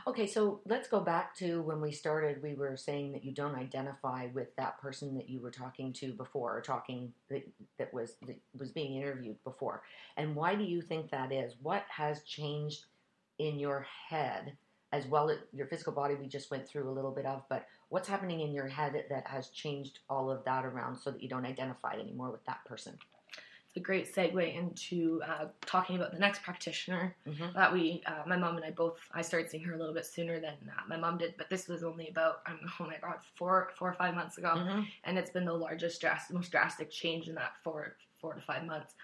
Okay, 0.07 0.27
so 0.27 0.61
let's 0.65 0.89
go 0.89 1.01
back 1.01 1.35
to 1.37 1.61
when 1.63 1.81
we 1.81 1.93
started. 1.93 2.43
We 2.43 2.55
were 2.55 2.77
saying 2.77 3.13
that 3.13 3.25
you 3.25 3.33
don't 3.33 3.55
identify 3.55 4.29
with 4.33 4.55
that 4.57 4.81
person 4.81 5.15
that 5.17 5.29
you 5.29 5.41
were 5.41 5.51
talking 5.51 5.93
to 5.95 6.13
before, 6.13 6.57
or 6.57 6.61
talking 6.61 7.13
that, 7.29 7.47
that 7.79 7.93
was 7.93 8.15
that 8.27 8.41
was 8.59 8.71
being 8.71 8.97
interviewed 8.97 9.43
before. 9.45 9.83
And 10.17 10.35
why 10.35 10.55
do 10.55 10.65
you 10.65 10.81
think 10.81 11.11
that 11.11 11.33
is? 11.33 11.55
What 11.63 11.85
has 11.89 12.23
changed 12.23 12.87
in 13.39 13.59
your 13.59 13.87
head, 14.09 14.57
as 14.93 15.07
well 15.07 15.29
as 15.31 15.39
your 15.53 15.67
physical 15.67 15.93
body? 15.93 16.15
We 16.15 16.29
just 16.29 16.51
went 16.51 16.67
through 16.67 16.89
a 16.89 16.93
little 16.93 17.13
bit 17.13 17.27
of, 17.27 17.43
but 17.49 17.67
what's 17.91 18.09
happening 18.09 18.41
in 18.41 18.53
your 18.53 18.69
head 18.69 19.05
that 19.11 19.27
has 19.27 19.49
changed 19.49 19.99
all 20.09 20.31
of 20.31 20.45
that 20.45 20.65
around 20.65 20.97
so 20.97 21.11
that 21.11 21.23
you 21.23 21.29
don't 21.29 21.47
identify 21.47 21.95
anymore 21.95 22.31
with 22.31 22.45
that 22.47 22.65
person? 22.65 22.99
It's 23.71 23.77
a 23.77 23.81
great 23.81 24.13
segue 24.13 24.57
into 24.57 25.23
uh, 25.25 25.45
talking 25.65 25.95
about 25.95 26.13
the 26.13 26.19
next 26.19 26.43
practitioner 26.43 27.15
mm-hmm. 27.27 27.53
that 27.55 27.73
we, 27.73 28.03
uh, 28.05 28.27
my 28.27 28.37
mom 28.37 28.57
and 28.57 28.65
I 28.65 28.73
both, 28.73 28.99
I 29.15 29.23
started 29.23 29.49
seeing 29.49 29.63
her 29.63 29.75
a 29.75 29.79
little 29.79 29.95
bit 29.95 30.05
sooner 30.05 30.41
than 30.41 30.55
uh, 30.69 30.83
my 30.89 30.97
mom 30.97 31.19
did, 31.19 31.35
but 31.39 31.49
this 31.49 31.69
was 31.69 31.85
only 31.85 32.09
about, 32.09 32.41
um, 32.49 32.59
oh 32.81 32.87
my 32.87 32.97
god, 33.01 33.19
four, 33.37 33.71
four 33.79 33.89
or 33.89 33.95
five 33.95 34.17
months 34.17 34.39
ago, 34.39 34.55
mm-hmm. 34.57 34.81
and 35.05 35.17
it's 35.17 35.31
been 35.31 35.45
the 35.45 35.53
largest, 35.53 36.01
drastic, 36.01 36.35
most 36.35 36.51
drastic 36.51 36.91
change 36.91 37.29
in 37.29 37.35
that 37.37 37.53
four, 37.63 37.95
four 38.21 38.35
to 38.35 38.41
five 38.41 38.65
months. 38.67 38.95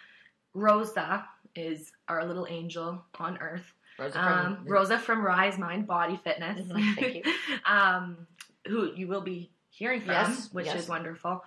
Rosa 0.53 1.25
is 1.55 1.93
our 2.09 2.25
little 2.25 2.49
angel 2.51 3.05
on 3.21 3.39
earth. 3.39 3.73
Rosa 4.01 4.15
from, 4.15 4.47
um, 4.47 4.59
Rosa 4.67 4.99
from 4.99 5.25
Rise 5.25 5.59
Mind 5.59 5.87
Body 5.87 6.19
Fitness. 6.25 6.67
Mm-hmm. 6.67 6.95
Thank 6.95 7.15
you. 7.15 7.23
um, 7.67 8.27
who 8.67 8.93
you 8.97 9.07
will 9.07 9.21
be 9.21 9.49
hearing 9.71 10.01
from, 10.01 10.11
yes, 10.11 10.49
which 10.53 10.67
yes. 10.67 10.83
is 10.83 10.89
wonderful. 10.89 11.45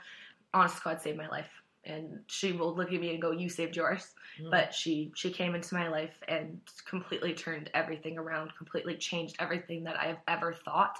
Honest 0.53 0.81
God 0.81 1.01
saved 1.01 1.17
my 1.17 1.27
life 1.27 1.49
and 1.85 2.19
she 2.27 2.51
will 2.51 2.75
look 2.75 2.91
at 2.91 2.99
me 2.99 3.11
and 3.11 3.21
go 3.21 3.31
you 3.31 3.49
saved 3.49 3.75
yours 3.75 4.13
mm. 4.41 4.51
but 4.51 4.73
she 4.73 5.11
she 5.15 5.31
came 5.31 5.55
into 5.55 5.73
my 5.73 5.87
life 5.87 6.15
and 6.27 6.59
completely 6.85 7.33
turned 7.33 7.69
everything 7.73 8.17
around 8.17 8.51
completely 8.57 8.95
changed 8.95 9.35
everything 9.39 9.83
that 9.83 9.99
i've 9.99 10.19
ever 10.27 10.53
thought 10.53 10.97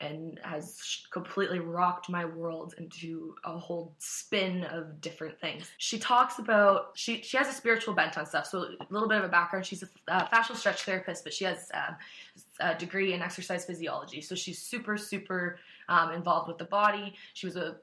and 0.00 0.40
has 0.42 1.02
completely 1.10 1.58
rocked 1.58 2.08
my 2.08 2.24
world 2.24 2.74
into 2.78 3.34
a 3.44 3.58
whole 3.58 3.94
spin 3.98 4.64
of 4.64 5.00
different 5.00 5.38
things. 5.38 5.70
She 5.76 5.98
talks 5.98 6.38
about 6.38 6.92
she 6.94 7.20
she 7.22 7.36
has 7.36 7.48
a 7.48 7.52
spiritual 7.52 7.92
bent 7.94 8.16
on 8.16 8.24
stuff. 8.24 8.46
So 8.46 8.60
a 8.80 8.86
little 8.88 9.08
bit 9.08 9.18
of 9.18 9.24
a 9.24 9.28
background. 9.28 9.66
She's 9.66 9.82
a 9.82 9.88
uh, 10.08 10.26
fascial 10.28 10.56
stretch 10.56 10.84
therapist, 10.84 11.22
but 11.22 11.34
she 11.34 11.44
has 11.44 11.70
um, 11.74 11.96
a 12.60 12.74
degree 12.74 13.12
in 13.12 13.20
exercise 13.20 13.66
physiology. 13.66 14.22
So 14.22 14.34
she's 14.34 14.58
super 14.58 14.96
super 14.96 15.58
um, 15.90 16.12
involved 16.12 16.48
with 16.48 16.56
the 16.56 16.64
body. 16.64 17.14
She 17.34 17.46
was 17.46 17.56
a 17.56 17.76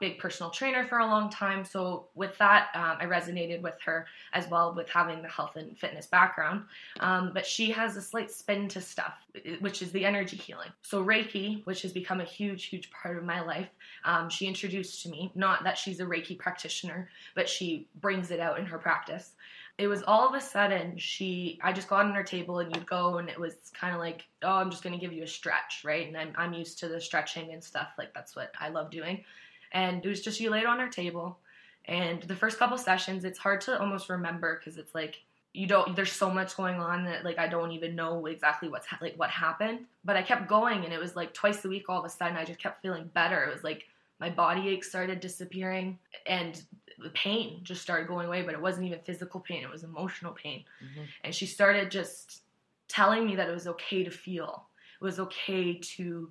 big 0.00 0.18
personal 0.18 0.50
trainer 0.50 0.84
for 0.84 0.98
a 0.98 1.06
long 1.06 1.30
time. 1.30 1.64
So 1.64 2.08
with 2.14 2.36
that, 2.38 2.68
um, 2.74 2.96
I 2.98 3.06
resonated 3.06 3.60
with 3.62 3.80
her 3.84 4.06
as 4.32 4.48
well 4.48 4.74
with 4.74 4.88
having 4.88 5.22
the 5.22 5.28
health 5.28 5.54
and 5.54 5.78
fitness 5.78 6.06
background. 6.06 6.64
Um, 6.98 7.30
but 7.32 7.46
she 7.46 7.70
has 7.70 7.96
a 7.96 8.02
slight 8.02 8.30
spin 8.30 8.66
to 8.68 8.80
stuff, 8.80 9.14
which 9.60 9.82
is 9.82 9.92
the 9.92 10.04
energy 10.04 10.36
healing. 10.36 10.70
So 10.82 11.04
Reiki, 11.04 11.64
which 11.66 11.82
has 11.82 11.92
become 11.92 12.20
a 12.20 12.24
huge, 12.24 12.64
huge 12.64 12.90
part 12.90 13.16
of 13.16 13.24
my 13.24 13.40
life, 13.40 13.68
um, 14.04 14.28
she 14.28 14.46
introduced 14.46 15.02
to 15.04 15.08
me. 15.08 15.30
Not 15.34 15.62
that 15.62 15.78
she's 15.78 16.00
a 16.00 16.04
Reiki 16.04 16.36
practitioner, 16.36 17.08
but 17.36 17.48
she 17.48 17.86
brings 18.00 18.30
it 18.30 18.40
out 18.40 18.58
in 18.58 18.66
her 18.66 18.78
practice 18.78 19.34
it 19.80 19.88
was 19.88 20.02
all 20.06 20.28
of 20.28 20.34
a 20.34 20.40
sudden 20.40 20.96
she 20.98 21.58
i 21.62 21.72
just 21.72 21.88
got 21.88 22.04
on 22.04 22.14
her 22.14 22.22
table 22.22 22.58
and 22.58 22.74
you'd 22.76 22.86
go 22.86 23.16
and 23.16 23.30
it 23.30 23.40
was 23.40 23.54
kind 23.72 23.94
of 23.94 23.98
like 23.98 24.26
oh 24.42 24.56
i'm 24.56 24.70
just 24.70 24.82
to 24.82 24.90
give 24.90 25.12
you 25.12 25.22
a 25.22 25.26
stretch 25.26 25.82
right? 25.84 26.06
And 26.06 26.16
I'm, 26.16 26.32
I'm 26.36 26.52
used 26.52 26.78
to 26.80 26.88
the 26.88 27.00
stretching 27.00 27.52
and 27.52 27.64
stuff 27.64 27.88
like 27.96 28.12
that's 28.12 28.36
what 28.36 28.52
i 28.60 28.68
love 28.68 28.90
doing. 28.90 29.24
And 29.72 30.04
it 30.04 30.08
was 30.08 30.20
just 30.20 30.40
you 30.40 30.50
laid 30.50 30.66
on 30.66 30.78
her 30.78 30.88
table 30.88 31.38
and 31.86 32.22
the 32.24 32.36
first 32.36 32.58
couple 32.58 32.76
sessions 32.76 33.24
it's 33.24 33.38
hard 33.38 33.62
to 33.62 33.80
almost 33.80 34.10
remember 34.10 34.58
because 34.58 34.78
it's 34.78 34.94
like 34.94 35.22
you 35.54 35.66
don't 35.66 35.96
there's 35.96 36.12
so 36.12 36.30
much 36.30 36.56
going 36.56 36.78
on 36.78 37.04
that 37.04 37.24
like 37.24 37.38
i 37.38 37.48
don't 37.48 37.72
even 37.72 37.96
know 37.96 38.26
exactly 38.26 38.68
what's 38.68 38.86
ha- 38.86 38.98
like 39.00 39.14
what 39.16 39.30
happened. 39.30 39.86
But 40.04 40.16
i 40.16 40.22
kept 40.22 40.46
going 40.46 40.84
and 40.84 40.92
it 40.92 41.00
was 41.00 41.16
like 41.16 41.32
twice 41.32 41.64
a 41.64 41.68
week 41.68 41.88
all 41.88 42.00
of 42.00 42.04
a 42.04 42.10
sudden 42.10 42.36
i 42.36 42.44
just 42.44 42.60
kept 42.60 42.82
feeling 42.82 43.10
better. 43.14 43.44
It 43.44 43.54
was 43.54 43.64
like 43.64 43.86
my 44.20 44.28
body 44.28 44.68
aches 44.68 44.88
started 44.88 45.18
disappearing 45.18 45.98
and 46.26 46.62
the 47.02 47.10
pain 47.10 47.60
just 47.62 47.82
started 47.82 48.08
going 48.08 48.26
away 48.26 48.42
but 48.42 48.54
it 48.54 48.60
wasn't 48.60 48.84
even 48.86 48.98
physical 49.00 49.40
pain 49.40 49.62
it 49.62 49.70
was 49.70 49.84
emotional 49.84 50.32
pain. 50.32 50.64
Mm-hmm. 50.84 51.04
and 51.24 51.34
she 51.34 51.46
started 51.46 51.90
just 51.90 52.42
telling 52.88 53.26
me 53.26 53.36
that 53.36 53.48
it 53.48 53.52
was 53.52 53.66
okay 53.66 54.04
to 54.04 54.10
feel 54.10 54.66
it 55.00 55.04
was 55.04 55.18
okay 55.18 55.74
to 55.74 56.30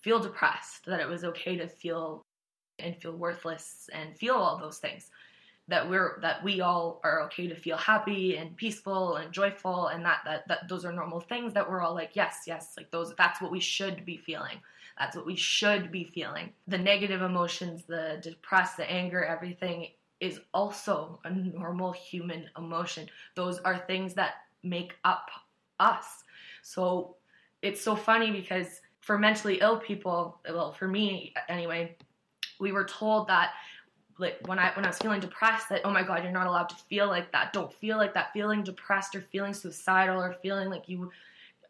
feel 0.00 0.18
depressed 0.18 0.84
that 0.86 1.00
it 1.00 1.08
was 1.08 1.24
okay 1.24 1.56
to 1.56 1.68
feel 1.68 2.24
and 2.82 2.96
feel 2.96 3.12
worthless 3.12 3.88
and 3.92 4.16
feel 4.16 4.34
all 4.34 4.58
those 4.58 4.78
things. 4.78 5.10
That 5.68 5.88
we're 5.88 6.18
that 6.20 6.42
we 6.42 6.60
all 6.60 7.00
are 7.04 7.22
okay 7.22 7.46
to 7.46 7.54
feel 7.54 7.76
happy 7.76 8.36
and 8.36 8.56
peaceful 8.56 9.16
and 9.16 9.32
joyful 9.32 9.86
and 9.86 10.04
that 10.04 10.18
that, 10.24 10.48
that 10.48 10.68
those 10.68 10.84
are 10.84 10.92
normal 10.92 11.20
things 11.20 11.54
that 11.54 11.70
we're 11.70 11.80
all 11.80 11.94
like 11.94 12.10
yes 12.14 12.42
yes 12.46 12.74
like 12.76 12.90
those 12.90 13.14
that's 13.16 13.40
what 13.40 13.52
we 13.52 13.60
should 13.60 14.04
be 14.04 14.16
feeling. 14.16 14.58
That's 14.98 15.16
what 15.16 15.24
we 15.24 15.36
should 15.36 15.90
be 15.90 16.04
feeling. 16.04 16.50
The 16.66 16.78
negative 16.78 17.22
emotions 17.22 17.84
the 17.84 18.18
depressed 18.20 18.76
the 18.76 18.90
anger 18.90 19.24
everything 19.24 19.88
is 20.22 20.38
also 20.54 21.18
a 21.24 21.30
normal 21.30 21.90
human 21.90 22.48
emotion. 22.56 23.08
Those 23.34 23.58
are 23.58 23.76
things 23.76 24.14
that 24.14 24.34
make 24.62 24.94
up 25.04 25.28
us. 25.80 26.22
So 26.62 27.16
it's 27.60 27.82
so 27.82 27.96
funny 27.96 28.30
because 28.30 28.80
for 29.00 29.18
mentally 29.18 29.58
ill 29.60 29.78
people 29.78 30.38
well 30.48 30.72
for 30.72 30.86
me 30.86 31.34
anyway 31.48 31.96
we 32.60 32.70
were 32.70 32.84
told 32.84 33.26
that 33.26 33.50
like 34.18 34.38
when 34.46 34.60
I 34.60 34.70
when 34.74 34.84
I 34.84 34.88
was 34.88 34.98
feeling 34.98 35.20
depressed 35.20 35.68
that 35.70 35.80
oh 35.84 35.90
my 35.90 36.04
god 36.04 36.22
you're 36.22 36.32
not 36.32 36.46
allowed 36.46 36.68
to 36.68 36.76
feel 36.76 37.08
like 37.08 37.32
that. 37.32 37.52
Don't 37.52 37.72
feel 37.72 37.96
like 37.96 38.14
that. 38.14 38.32
Feeling 38.32 38.62
depressed 38.62 39.16
or 39.16 39.22
feeling 39.22 39.52
suicidal 39.52 40.22
or 40.22 40.36
feeling 40.40 40.68
like 40.70 40.88
you 40.88 41.10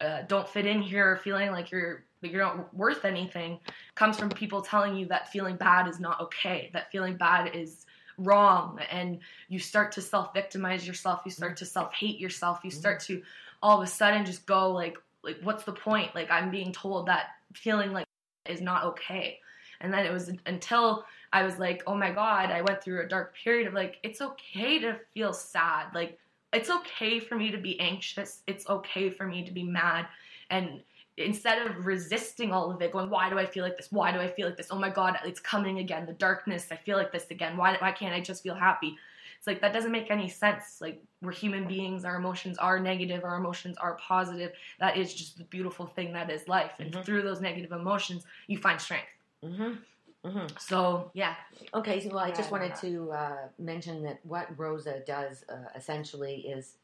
uh, 0.03 0.23
don't 0.29 0.47
fit 0.49 0.67
in 0.67 0.83
here 0.83 1.13
or 1.13 1.17
feeling 1.17 1.53
like 1.53 1.71
you're 1.71 2.05
you're 2.21 2.43
not 2.43 2.75
worth 2.75 3.05
anything 3.05 3.59
comes 3.95 4.19
from 4.19 4.29
people 4.29 4.61
telling 4.61 4.95
you 4.95 5.07
that 5.07 5.31
feeling 5.33 5.57
bad 5.57 5.89
is 5.89 5.99
not 6.01 6.21
okay 6.21 6.71
that 6.73 6.91
feeling 6.91 7.17
bad 7.17 7.55
is 7.55 7.87
wrong 8.19 8.79
and 8.91 9.19
you 9.49 9.59
start 9.59 9.93
to 9.93 10.03
self 10.03 10.33
victimize 10.35 10.87
yourself 10.87 11.23
you 11.25 11.31
start 11.31 11.53
mm. 11.53 11.57
to 11.57 11.67
self 11.67 11.93
hate 11.95 12.19
yourself 12.19 12.61
you 12.63 12.71
start 12.71 13.01
mm. 13.01 13.07
to 13.07 13.23
all 13.63 13.81
of 13.81 13.87
a 13.87 13.91
sudden 13.91 14.25
just 14.25 14.47
go 14.47 14.71
like 14.71 14.97
like 15.23 15.39
what's 15.43 15.65
the 15.65 15.73
point 15.73 16.15
like 16.15 16.31
i'm 16.31 16.51
being 16.51 16.73
told 16.73 17.07
that 17.07 17.27
feeling 17.55 17.93
like 17.93 18.07
is 18.47 18.61
not 18.61 18.85
okay 18.85 19.39
and 19.81 19.93
then 19.93 20.07
it 20.07 20.13
was 20.13 20.31
until 20.47 21.05
I 21.33 21.43
was 21.43 21.59
like, 21.59 21.83
oh 21.87 21.95
my 21.95 22.11
God, 22.11 22.51
I 22.51 22.63
went 22.63 22.83
through 22.83 23.03
a 23.03 23.09
dark 23.09 23.35
period 23.35 23.67
of 23.67 23.75
like, 23.75 23.99
it's 24.03 24.21
okay 24.21 24.79
to 24.79 24.99
feel 25.15 25.33
sad. 25.33 25.87
Like, 25.95 26.19
it's 26.53 26.69
okay 26.71 27.19
for 27.19 27.37
me 27.37 27.51
to 27.51 27.59
be 27.59 27.81
anxious. 27.81 28.43
It's 28.47 28.69
okay 28.69 29.09
for 29.09 29.27
me 29.27 29.45
to 29.45 29.51
be 29.51 29.63
mad. 29.63 30.07
And 30.51 30.83
instead 31.17 31.67
of 31.67 31.87
resisting 31.87 32.53
all 32.53 32.71
of 32.71 32.81
it, 32.81 32.93
going, 32.93 33.11
why 33.11 33.29
do 33.29 33.39
I 33.39 33.47
feel 33.47 33.65
like 33.65 33.77
this? 33.77 33.89
Why 33.91 34.13
do 34.13 34.19
I 34.19 34.29
feel 34.29 34.47
like 34.47 34.57
this? 34.57 34.69
Oh 34.71 34.79
my 34.79 34.91
God, 34.91 35.19
it's 35.25 35.41
coming 35.41 35.79
again. 35.79 36.07
The 36.07 36.13
darkness, 36.15 36.69
I 36.71 36.77
feel 36.77 36.97
like 36.97 37.13
this 37.13 37.27
again. 37.31 37.57
Why, 37.57 37.77
why 37.79 37.93
can't 37.93 38.15
I 38.15 38.21
just 38.21 38.43
feel 38.43 38.55
happy? 38.55 38.97
It's 39.43 39.47
like 39.49 39.61
that 39.61 39.73
doesn't 39.73 39.91
make 39.91 40.11
any 40.11 40.29
sense. 40.29 40.79
Like 40.81 41.03
we're 41.21 41.33
human 41.33 41.67
beings, 41.67 42.05
our 42.05 42.15
emotions 42.15 42.59
are 42.59 42.79
negative, 42.79 43.25
our 43.25 43.37
emotions 43.37 43.77
are 43.77 43.95
positive. 43.97 44.53
That 44.79 44.97
is 44.97 45.13
just 45.13 45.37
the 45.37 45.45
beautiful 45.45 45.87
thing 45.87 46.13
that 46.13 46.31
is 46.31 46.47
life. 46.47 46.75
And 46.79 46.93
mm-hmm. 46.93 47.03
through 47.03 47.23
those 47.23 47.41
negative 47.41 47.73
emotions, 47.73 48.25
you 48.47 48.57
find 48.57 48.81
strength. 48.81 49.09
Mm-hmm. 49.45 50.29
Mm-hmm. 50.29 50.47
So 50.61 51.11
yeah. 51.13 51.35
Okay. 51.75 52.01
So, 52.01 52.11
well, 52.11 52.21
I 52.21 52.31
just 52.31 52.53
wanted 52.53 52.77
to 52.77 53.11
uh, 53.11 53.37
mention 53.59 54.05
that 54.05 54.21
what 54.23 54.47
Rosa 54.57 55.01
does 55.05 55.45
uh, 55.49 55.71
essentially 55.75 56.47
is, 56.47 56.75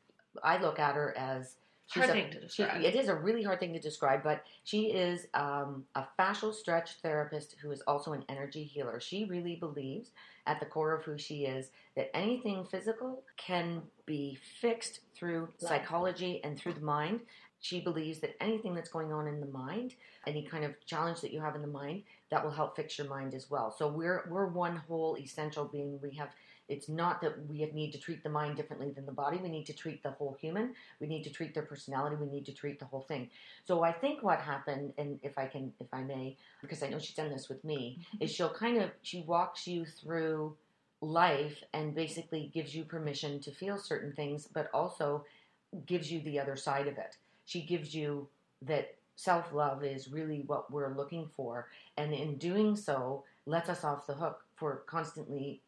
I 0.42 0.60
look 0.60 0.80
at 0.80 0.96
her 0.96 1.16
as 1.16 1.54
hard 1.94 2.10
a, 2.10 2.12
thing 2.12 2.30
to 2.32 2.40
describe. 2.40 2.80
She, 2.80 2.86
it 2.86 2.94
is 2.94 3.08
a 3.08 3.14
really 3.14 3.42
hard 3.42 3.60
thing 3.60 3.72
to 3.72 3.80
describe, 3.80 4.22
but 4.22 4.44
she 4.64 4.86
is 4.86 5.26
um, 5.34 5.84
a 5.94 6.04
fascial 6.18 6.54
stretch 6.54 7.00
therapist 7.02 7.56
who 7.62 7.70
is 7.70 7.82
also 7.86 8.12
an 8.12 8.24
energy 8.28 8.64
healer. 8.64 9.00
She 9.00 9.24
really 9.24 9.56
believes, 9.56 10.10
at 10.46 10.60
the 10.60 10.66
core 10.66 10.94
of 10.94 11.04
who 11.04 11.18
she 11.18 11.44
is, 11.44 11.70
that 11.96 12.14
anything 12.14 12.66
physical 12.70 13.22
can 13.36 13.82
be 14.06 14.38
fixed 14.60 15.00
through 15.14 15.48
psychology 15.58 16.40
and 16.44 16.58
through 16.58 16.74
the 16.74 16.80
mind. 16.80 17.20
She 17.60 17.80
believes 17.80 18.20
that 18.20 18.40
anything 18.40 18.74
that's 18.74 18.90
going 18.90 19.12
on 19.12 19.26
in 19.26 19.40
the 19.40 19.46
mind, 19.46 19.94
any 20.26 20.42
kind 20.42 20.64
of 20.64 20.74
challenge 20.86 21.20
that 21.22 21.32
you 21.32 21.40
have 21.40 21.56
in 21.56 21.62
the 21.62 21.66
mind, 21.68 22.04
that 22.30 22.44
will 22.44 22.52
help 22.52 22.76
fix 22.76 22.98
your 22.98 23.08
mind 23.08 23.34
as 23.34 23.50
well. 23.50 23.74
So 23.76 23.88
we're 23.88 24.28
we're 24.30 24.46
one 24.46 24.76
whole 24.76 25.16
essential 25.16 25.64
being. 25.64 25.98
We 26.00 26.14
have 26.16 26.28
it's 26.68 26.88
not 26.88 27.20
that 27.22 27.46
we 27.48 27.64
need 27.72 27.92
to 27.92 27.98
treat 27.98 28.22
the 28.22 28.28
mind 28.28 28.56
differently 28.56 28.90
than 28.90 29.06
the 29.06 29.12
body. 29.12 29.38
We 29.38 29.48
need 29.48 29.66
to 29.66 29.72
treat 29.72 30.02
the 30.02 30.10
whole 30.10 30.36
human. 30.38 30.74
We 31.00 31.06
need 31.06 31.22
to 31.24 31.30
treat 31.30 31.54
their 31.54 31.62
personality. 31.62 32.16
We 32.16 32.26
need 32.26 32.44
to 32.46 32.52
treat 32.52 32.78
the 32.78 32.84
whole 32.84 33.00
thing. 33.00 33.30
So 33.64 33.82
I 33.82 33.92
think 33.92 34.22
what 34.22 34.40
happened, 34.40 34.92
and 34.98 35.18
if 35.22 35.38
I 35.38 35.46
can, 35.46 35.72
if 35.80 35.86
I 35.92 36.02
may, 36.02 36.36
because 36.60 36.82
I 36.82 36.88
know 36.88 36.98
she's 36.98 37.16
done 37.16 37.30
this 37.30 37.48
with 37.48 37.64
me, 37.64 37.98
mm-hmm. 38.00 38.24
is 38.24 38.30
she'll 38.30 38.52
kind 38.52 38.82
of 38.82 38.90
she 39.02 39.22
walks 39.22 39.66
you 39.66 39.86
through 39.86 40.56
life 41.00 41.62
and 41.72 41.94
basically 41.94 42.50
gives 42.52 42.74
you 42.74 42.84
permission 42.84 43.40
to 43.40 43.50
feel 43.50 43.78
certain 43.78 44.12
things, 44.12 44.46
but 44.52 44.68
also 44.74 45.24
gives 45.86 46.10
you 46.12 46.20
the 46.22 46.38
other 46.38 46.56
side 46.56 46.86
of 46.86 46.98
it. 46.98 47.16
She 47.46 47.62
gives 47.62 47.94
you 47.94 48.28
that 48.62 48.94
self 49.16 49.52
love 49.54 49.84
is 49.84 50.12
really 50.12 50.42
what 50.46 50.70
we're 50.70 50.94
looking 50.94 51.30
for, 51.34 51.68
and 51.96 52.12
in 52.12 52.36
doing 52.36 52.76
so, 52.76 53.24
lets 53.46 53.70
us 53.70 53.84
off 53.84 54.06
the 54.06 54.14
hook 54.14 54.44
for 54.56 54.82
constantly 54.86 55.62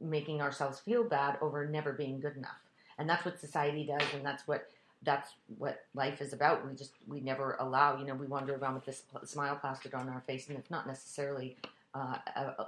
making 0.00 0.40
ourselves 0.40 0.78
feel 0.80 1.04
bad 1.04 1.38
over 1.40 1.66
never 1.66 1.92
being 1.92 2.20
good 2.20 2.36
enough. 2.36 2.60
And 2.98 3.08
that's 3.08 3.24
what 3.24 3.40
society 3.40 3.84
does, 3.84 4.06
and 4.14 4.24
that's 4.24 4.46
what 4.46 4.68
that's 5.02 5.30
what 5.56 5.86
life 5.94 6.20
is 6.20 6.32
about. 6.32 6.68
We 6.68 6.74
just 6.74 6.92
we 7.08 7.20
never 7.20 7.56
allow. 7.58 7.98
You 7.98 8.04
know, 8.04 8.14
we 8.14 8.26
wander 8.26 8.54
around 8.54 8.74
with 8.74 8.84
this 8.84 9.02
smile 9.24 9.56
plastered 9.56 9.94
on 9.94 10.08
our 10.08 10.20
face, 10.26 10.48
and 10.48 10.58
it's 10.58 10.70
not 10.70 10.86
necessarily 10.86 11.56
uh, 11.94 12.16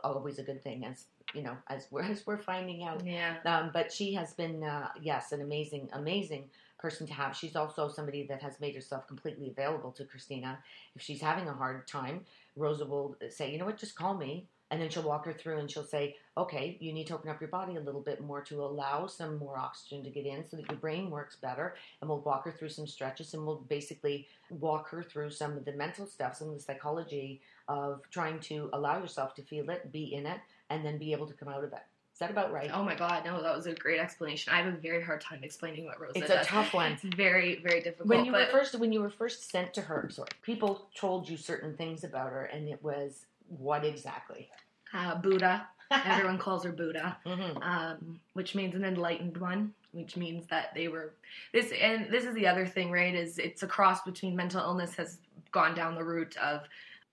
always 0.02 0.38
a 0.38 0.43
good 0.43 0.62
thing, 0.62 0.85
as 0.85 1.05
you 1.35 1.43
know, 1.43 1.57
as 1.69 1.87
we're 1.91 2.02
as 2.11 2.26
we're 2.26 2.38
finding 2.38 2.85
out. 2.85 3.05
Yeah. 3.05 3.37
Um, 3.45 3.71
but 3.73 3.93
she 3.93 4.14
has 4.14 4.33
been, 4.33 4.64
uh, 4.64 4.88
yes, 5.00 5.33
an 5.33 5.43
amazing, 5.43 5.88
amazing 5.93 6.45
person 6.79 7.07
to 7.07 7.12
have. 7.14 7.37
She's 7.37 7.55
also 7.55 7.88
somebody 7.88 8.26
that 8.26 8.43
has 8.43 8.59
made 8.61 8.75
herself 8.75 9.07
completely 9.07 9.49
available 9.49 9.93
to 9.93 10.05
Christina. 10.05 10.59
If 10.97 11.02
she's 11.02 11.21
having 11.21 11.49
a 11.49 11.52
hard 11.52 11.87
time, 11.87 12.23
Rosa 12.57 12.85
will 12.85 13.17
say, 13.31 13.52
you 13.52 13.59
know 13.59 13.67
what, 13.67 13.79
just 13.79 13.95
call 13.95 14.14
me. 14.14 14.47
And 14.73 14.81
then 14.81 14.88
she'll 14.88 15.02
walk 15.02 15.26
her 15.26 15.35
through 15.35 15.59
and 15.59 15.71
she'll 15.71 15.85
say, 15.85 16.17
okay, 16.38 16.79
you 16.81 16.95
need 16.95 17.07
to 17.09 17.14
open 17.14 17.29
up 17.29 17.43
your 17.43 17.50
body 17.50 17.76
a 17.76 17.81
little 17.81 18.00
bit 18.00 18.23
more 18.23 18.41
to 18.41 18.62
allow 18.62 19.07
some 19.07 19.37
more 19.37 19.59
oxygen 19.59 20.02
to 20.02 20.09
get 20.09 20.25
in 20.25 20.49
so 20.49 20.57
that 20.57 20.67
your 20.71 20.79
brain 20.79 21.11
works 21.11 21.37
better. 21.37 21.75
And 22.00 22.09
we'll 22.09 22.23
walk 22.23 22.47
her 22.47 22.52
through 22.52 22.71
some 22.71 22.87
stretches 22.87 23.35
and 23.35 23.47
we'll 23.47 23.57
basically 23.69 24.26
walk 24.49 24.88
her 24.88 25.02
through 25.02 25.29
some 25.29 25.59
of 25.59 25.67
the 25.67 25.73
mental 25.73 26.07
stuff, 26.07 26.37
some 26.37 26.49
of 26.49 26.55
the 26.55 26.61
psychology 26.61 27.43
of 27.69 28.00
trying 28.11 28.41
to 28.41 28.71
allow 28.73 28.99
yourself 28.99 29.35
to 29.35 29.43
feel 29.43 29.69
it, 29.69 29.93
be 29.93 30.14
in 30.14 30.25
it, 30.25 30.41
and 30.71 30.83
then 30.83 30.97
be 30.97 31.12
able 31.12 31.26
to 31.26 31.35
come 31.35 31.50
out 31.50 31.64
of 31.64 31.73
it. 31.75 31.83
Is 32.14 32.19
that 32.21 32.31
about 32.31 32.50
right? 32.50 32.71
Oh 32.73 32.83
my 32.83 32.95
god, 32.95 33.26
no, 33.26 33.43
that 33.43 33.55
was 33.55 33.67
a 33.67 33.75
great 33.75 34.00
explanation. 34.00 34.55
I 34.55 34.62
have 34.62 34.73
a 34.73 34.76
very 34.76 35.02
hard 35.02 35.21
time 35.21 35.41
explaining 35.43 35.85
what 35.85 36.00
Rosa 36.00 36.19
It's 36.19 36.29
does. 36.29 36.47
a 36.47 36.49
tough 36.49 36.73
one. 36.73 36.93
It's 36.93 37.02
very, 37.02 37.61
very 37.62 37.83
difficult. 37.83 38.09
When 38.09 38.25
you 38.25 38.33
were 38.33 38.47
first 38.50 38.75
when 38.79 38.91
you 38.91 39.02
were 39.02 39.11
first 39.11 39.50
sent 39.50 39.75
to 39.75 39.83
her, 39.83 40.09
sorry, 40.11 40.29
people 40.41 40.88
told 40.95 41.29
you 41.29 41.37
certain 41.37 41.76
things 41.76 42.05
about 42.05 42.31
her, 42.31 42.45
and 42.45 42.69
it 42.69 42.83
was 42.83 43.26
what 43.49 43.85
exactly? 43.85 44.49
Uh, 44.94 45.14
Buddha, 45.16 45.66
everyone 45.90 46.38
calls 46.46 46.64
her 46.64 46.72
Buddha. 46.72 47.16
hmm 47.25 47.62
um, 47.62 48.20
which 48.34 48.54
means 48.54 48.75
an 48.75 48.84
enlightened 48.84 49.37
one, 49.37 49.72
which 49.92 50.16
means 50.16 50.46
that 50.46 50.75
they 50.75 50.88
were 50.88 51.12
this. 51.52 51.72
And 51.80 52.11
this 52.11 52.25
is 52.25 52.34
the 52.34 52.46
other 52.46 52.66
thing, 52.66 52.90
right? 52.90 53.14
Is 53.14 53.38
it's 53.38 53.62
a 53.62 53.66
cross 53.66 54.02
between 54.02 54.34
mental 54.34 54.61
illness 54.61 54.94
has 54.96 55.18
gone 55.50 55.75
down 55.75 55.94
the 55.94 56.04
route 56.04 56.37
of 56.38 56.62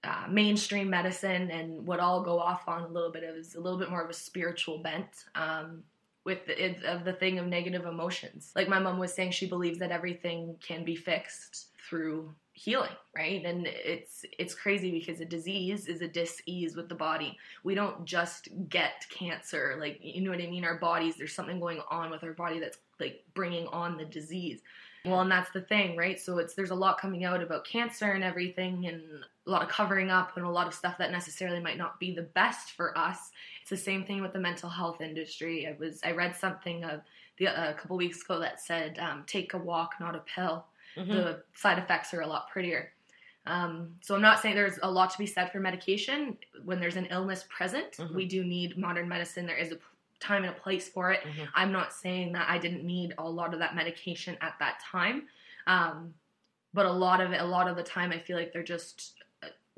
uh, 0.03 0.25
mainstream 0.29 0.89
medicine, 0.89 1.51
and 1.51 1.86
what 1.86 2.00
I'll 2.00 2.24
go 2.24 2.39
off 2.39 2.67
on 2.67 2.83
a 2.83 2.88
little 2.88 3.12
bit 3.12 3.24
of 3.24 3.36
is 3.36 3.55
a 3.55 3.59
little 3.59 3.77
bit 3.77 3.89
more 3.89 4.01
of 4.01 4.09
a 4.09 4.13
spiritual 4.13 4.77
bent. 4.79 5.25
Um, 5.36 5.83
with 6.25 6.45
the, 6.45 6.65
it, 6.65 6.83
of 6.83 7.05
the 7.05 7.13
thing 7.13 7.39
of 7.39 7.48
negative 7.48 7.86
emotions, 7.86 8.51
like 8.55 8.67
my 8.69 8.77
mom 8.77 9.00
was 9.00 9.13
saying, 9.13 9.31
she 9.31 9.48
believes 9.48 9.79
that 9.79 9.89
everything 9.91 10.55
can 10.62 10.83
be 10.83 10.95
fixed 10.95 11.69
through 11.89 12.33
healing, 12.60 12.92
right? 13.16 13.46
And 13.46 13.66
it's 13.68 14.25
it's 14.38 14.54
crazy 14.54 14.92
because 14.92 15.22
a 15.22 15.25
disease 15.25 15.88
is 15.88 16.01
a 16.01 16.08
dis-ease 16.08 16.75
with 16.75 16.89
the 16.89 16.96
body. 16.96 17.38
We 17.63 17.74
don't 17.74 18.04
just 18.04 18.50
get 18.68 19.06
cancer 19.10 19.78
like 19.80 20.00
you 20.01 20.22
know 20.22 20.32
what 20.32 20.42
i 20.42 20.48
mean? 20.48 20.66
Our 20.66 20.78
bodies 20.78 21.16
there's 21.18 21.34
something 21.34 21.60
going 21.60 21.82
on 21.89 22.12
with 22.12 22.24
our 22.24 22.34
body 22.34 22.60
that's 22.60 22.80
like 23.00 23.24
bringing 23.34 23.68
on 23.68 23.96
the 23.96 24.04
disease. 24.04 24.60
Well 25.06 25.22
and 25.22 25.32
that's 25.32 25.51
the 25.51 25.62
thing 25.62 25.96
right? 25.96 26.20
So 26.20 26.38
it's 26.38 26.54
there's 26.54 26.72
a 26.72 26.75
lot 26.75 27.00
coming 27.00 27.24
out 27.24 27.42
about 27.42 27.66
cancer 27.66 28.12
and 28.12 28.25
everything 28.25 28.88
and 28.88 29.04
a 29.48 29.50
lot 29.50 29.63
of 29.63 29.70
covering 29.70 30.12
up 30.12 30.36
and 30.36 30.46
a 30.46 30.50
lot 30.50 30.68
of 30.68 30.74
stuff 30.74 30.98
that 30.98 31.12
necessarily 31.12 31.62
might 31.62 31.78
not 31.78 31.98
be 31.98 32.13
the 32.13 32.24
best 32.24 32.72
for 32.72 32.98
us. 32.98 33.32
It's 33.62 33.70
the 33.70 33.78
same 33.78 34.04
thing 34.04 34.22
with 34.22 34.34
the 34.34 34.39
mental 34.39 34.70
health 34.70 35.00
industry. 35.00 35.66
I 35.66 35.78
was 35.80 36.01
i 36.04 36.12
read 36.12 36.36
something 36.36 36.84
of 36.84 37.01
the, 37.38 37.46
a 37.46 37.74
couple 37.75 37.96
weeks 37.96 38.22
ago 38.22 38.38
that 38.39 38.60
said 38.60 39.00
um, 39.00 39.24
take 39.28 39.54
a 39.54 39.58
walk 39.58 39.94
not 40.01 40.13
a 40.13 40.24
pill 40.36 40.66
Mm-hmm. 41.00 41.12
the 41.13 41.44
side 41.53 41.77
effects 41.79 42.13
are 42.13 42.22
a 42.22 42.27
lot 42.27 42.50
prettier. 42.50 42.91
Um, 43.46 43.96
so 44.01 44.15
I'm 44.15 44.22
not 44.22 44.39
saying 44.41 44.56
there's 44.56 44.79
a 44.84 44.91
lot 44.91 45.10
to 45.12 45.18
be 45.18 45.25
said 45.25 45.51
for 45.51 45.60
medication 45.60 46.38
when 46.65 46.79
there's 46.79 46.98
an 46.98 47.06
illness 47.10 47.46
present. 47.50 47.94
Mhm. 47.98 48.13
We 48.13 48.25
do 48.25 48.44
need 48.44 48.77
modern 48.77 49.08
medicine. 49.08 49.46
There 49.46 49.57
is 49.57 49.72
a 49.72 49.77
time 50.20 50.44
and 50.44 50.53
a 50.55 50.59
place 50.59 50.90
for 50.90 51.12
it. 51.12 51.22
Mhm. 51.22 51.48
I'm 51.55 51.72
not 51.72 51.94
saying 51.94 52.33
that 52.33 52.50
I 52.50 52.57
didn't 52.57 52.83
need 52.83 53.14
a 53.18 53.24
lot 53.27 53.53
of 53.53 53.59
that 53.59 53.74
medication 53.75 54.38
at 54.42 54.59
that 54.59 54.81
time, 54.81 55.27
um, 55.68 56.14
but 56.74 56.85
a 56.85 56.92
lot 56.92 57.22
of 57.22 57.31
it, 57.31 57.40
a 57.42 57.46
lot 57.46 57.68
of 57.68 57.75
the 57.77 57.83
time, 57.83 58.12
I 58.12 58.20
feel 58.20 58.38
like 58.38 58.51
they're 58.51 58.62
just 58.62 59.19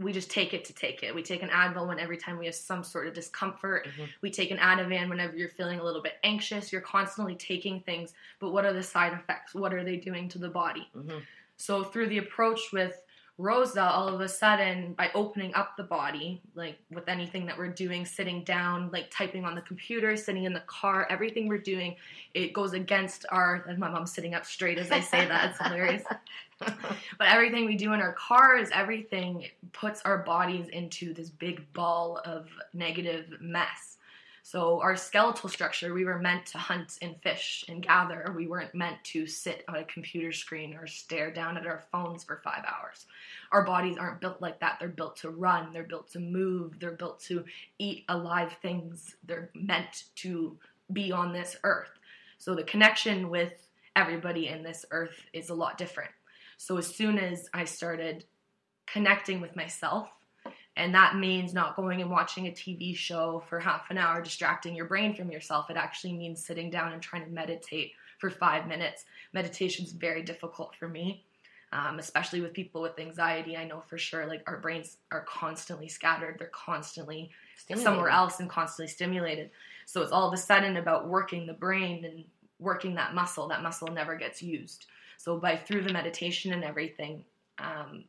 we 0.01 0.11
just 0.11 0.31
take 0.31 0.53
it 0.53 0.65
to 0.65 0.73
take 0.73 1.03
it. 1.03 1.13
We 1.13 1.23
take 1.23 1.43
an 1.43 1.49
Advil 1.49 1.87
when 1.87 1.99
every 1.99 2.17
time 2.17 2.37
we 2.37 2.45
have 2.45 2.55
some 2.55 2.83
sort 2.83 3.07
of 3.07 3.13
discomfort. 3.13 3.87
Mhm. 3.87 4.09
We 4.21 4.31
take 4.31 4.51
an 4.51 4.57
Ativan 4.57 5.09
whenever 5.09 5.35
you're 5.35 5.49
feeling 5.49 5.79
a 5.79 5.83
little 5.83 6.01
bit 6.01 6.17
anxious. 6.23 6.71
You're 6.71 6.81
constantly 6.81 7.35
taking 7.35 7.81
things, 7.81 8.13
but 8.39 8.51
what 8.51 8.65
are 8.65 8.73
the 8.73 8.83
side 8.83 9.13
effects? 9.13 9.53
What 9.53 9.73
are 9.73 9.83
they 9.83 9.97
doing 9.97 10.27
to 10.29 10.39
the 10.39 10.49
body? 10.49 10.89
hmm 10.93 11.19
So 11.57 11.83
through 11.83 12.07
the 12.07 12.17
approach 12.17 12.71
with 12.73 13.01
Rosa, 13.41 13.83
all 13.83 14.07
of 14.07 14.21
a 14.21 14.29
sudden, 14.29 14.93
by 14.93 15.09
opening 15.15 15.53
up 15.55 15.75
the 15.75 15.83
body, 15.83 16.39
like 16.53 16.77
with 16.91 17.09
anything 17.09 17.47
that 17.47 17.57
we're 17.57 17.69
doing, 17.69 18.05
sitting 18.05 18.43
down, 18.43 18.91
like 18.91 19.09
typing 19.09 19.45
on 19.45 19.55
the 19.55 19.61
computer, 19.61 20.15
sitting 20.15 20.43
in 20.43 20.53
the 20.53 20.63
car, 20.67 21.07
everything 21.09 21.47
we're 21.47 21.57
doing, 21.57 21.95
it 22.35 22.53
goes 22.53 22.73
against 22.73 23.25
our. 23.31 23.65
And 23.67 23.79
my 23.79 23.89
mom's 23.89 24.13
sitting 24.13 24.35
up 24.35 24.45
straight 24.45 24.77
as 24.77 24.91
I 24.91 24.99
say 24.99 25.25
that. 25.25 25.49
It's 25.49 25.59
hilarious. 25.59 26.03
But 27.17 27.27
everything 27.27 27.65
we 27.65 27.75
do 27.75 27.93
in 27.93 28.01
our 28.01 28.13
cars, 28.13 28.69
everything 28.71 29.47
puts 29.73 30.03
our 30.03 30.19
bodies 30.19 30.67
into 30.67 31.11
this 31.11 31.31
big 31.31 31.65
ball 31.73 32.21
of 32.23 32.49
negative 32.71 33.33
mess. 33.41 33.97
So 34.51 34.81
our 34.81 34.97
skeletal 34.97 35.47
structure, 35.47 35.93
we 35.93 36.03
were 36.03 36.19
meant 36.19 36.45
to 36.47 36.57
hunt 36.57 36.97
and 37.01 37.15
fish 37.21 37.63
and 37.69 37.81
gather. 37.81 38.33
We 38.35 38.47
weren't 38.47 38.75
meant 38.75 39.01
to 39.05 39.25
sit 39.25 39.63
on 39.69 39.77
a 39.77 39.85
computer 39.85 40.33
screen 40.33 40.73
or 40.73 40.87
stare 40.87 41.31
down 41.31 41.55
at 41.55 41.65
our 41.65 41.85
phones 41.89 42.25
for 42.25 42.41
five 42.43 42.65
hours. 42.65 43.05
Our 43.53 43.63
bodies 43.63 43.97
aren't 43.97 44.19
built 44.19 44.41
like 44.41 44.59
that. 44.59 44.75
They're 44.77 44.89
built 44.89 45.15
to 45.19 45.29
run. 45.29 45.71
They're 45.71 45.83
built 45.83 46.11
to 46.11 46.19
move. 46.19 46.81
They're 46.81 46.91
built 46.91 47.21
to 47.27 47.45
eat 47.79 48.03
alive 48.09 48.57
things. 48.61 49.15
They're 49.25 49.51
meant 49.53 50.03
to 50.15 50.57
be 50.91 51.13
on 51.13 51.31
this 51.31 51.55
earth. 51.63 51.97
So 52.37 52.53
the 52.53 52.63
connection 52.63 53.29
with 53.29 53.53
everybody 53.95 54.49
in 54.49 54.63
this 54.63 54.85
earth 54.91 55.27
is 55.31 55.49
a 55.49 55.55
lot 55.55 55.77
different. 55.77 56.11
So 56.57 56.75
as 56.75 56.93
soon 56.93 57.17
as 57.17 57.47
I 57.53 57.63
started 57.63 58.25
connecting 58.85 59.39
with 59.39 59.55
myself, 59.55 60.09
and 60.77 60.95
that 60.95 61.17
means 61.17 61.53
not 61.53 61.75
going 61.75 62.01
and 62.01 62.09
watching 62.09 62.47
a 62.47 62.51
TV 62.51 62.95
show 62.95 63.43
for 63.49 63.59
half 63.59 63.89
an 63.89 63.97
hour, 63.97 64.21
distracting 64.21 64.75
your 64.75 64.85
brain 64.85 65.13
from 65.13 65.31
yourself. 65.31 65.69
It 65.69 65.77
actually 65.77 66.13
means 66.13 66.43
sitting 66.43 66.69
down 66.69 66.93
and 66.93 67.01
trying 67.01 67.25
to 67.25 67.31
meditate 67.31 67.91
for 68.19 68.29
five 68.29 68.67
minutes. 68.67 69.05
Meditation's 69.33 69.91
very 69.91 70.21
difficult 70.23 70.73
for 70.75 70.87
me, 70.87 71.25
um, 71.73 71.99
especially 71.99 72.39
with 72.39 72.53
people 72.53 72.81
with 72.81 72.97
anxiety. 72.99 73.57
I 73.57 73.65
know 73.65 73.83
for 73.89 73.97
sure, 73.97 74.25
like 74.25 74.43
our 74.47 74.59
brains 74.59 74.97
are 75.11 75.25
constantly 75.27 75.89
scattered. 75.89 76.37
They're 76.39 76.47
constantly 76.47 77.31
somewhere 77.75 78.09
else 78.09 78.39
and 78.39 78.49
constantly 78.49 78.87
stimulated. 78.87 79.49
So 79.85 80.01
it's 80.01 80.11
all 80.11 80.27
of 80.27 80.33
a 80.33 80.37
sudden 80.37 80.77
about 80.77 81.09
working 81.09 81.45
the 81.45 81.53
brain 81.53 82.05
and 82.05 82.23
working 82.59 82.95
that 82.95 83.13
muscle. 83.13 83.47
That 83.49 83.63
muscle 83.63 83.89
never 83.89 84.15
gets 84.15 84.41
used. 84.41 84.85
So 85.17 85.37
by 85.37 85.57
through 85.57 85.83
the 85.83 85.93
meditation 85.93 86.53
and 86.53 86.63
everything, 86.63 87.25
um, 87.59 88.05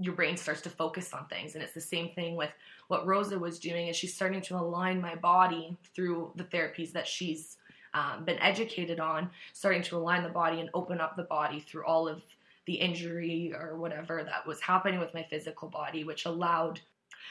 your 0.00 0.14
brain 0.14 0.36
starts 0.36 0.62
to 0.62 0.70
focus 0.70 1.12
on 1.12 1.26
things, 1.26 1.54
and 1.54 1.62
it's 1.62 1.74
the 1.74 1.80
same 1.80 2.10
thing 2.10 2.36
with 2.36 2.50
what 2.88 3.06
Rosa 3.06 3.38
was 3.38 3.58
doing. 3.58 3.88
Is 3.88 3.96
she's 3.96 4.14
starting 4.14 4.40
to 4.42 4.56
align 4.56 5.00
my 5.00 5.14
body 5.14 5.76
through 5.94 6.32
the 6.36 6.44
therapies 6.44 6.92
that 6.92 7.06
she's 7.06 7.58
um, 7.94 8.24
been 8.24 8.38
educated 8.38 9.00
on, 9.00 9.30
starting 9.52 9.82
to 9.82 9.96
align 9.96 10.22
the 10.22 10.28
body 10.28 10.60
and 10.60 10.70
open 10.72 11.00
up 11.00 11.16
the 11.16 11.24
body 11.24 11.60
through 11.60 11.84
all 11.84 12.08
of 12.08 12.22
the 12.66 12.74
injury 12.74 13.52
or 13.54 13.76
whatever 13.76 14.22
that 14.24 14.46
was 14.46 14.60
happening 14.60 15.00
with 15.00 15.12
my 15.14 15.26
physical 15.28 15.68
body, 15.68 16.04
which 16.04 16.24
allowed 16.26 16.80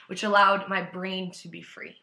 which 0.07 0.23
allowed 0.23 0.67
my 0.67 0.81
brain 0.81 1.31
to 1.31 1.47
be 1.47 1.61
free, 1.61 1.95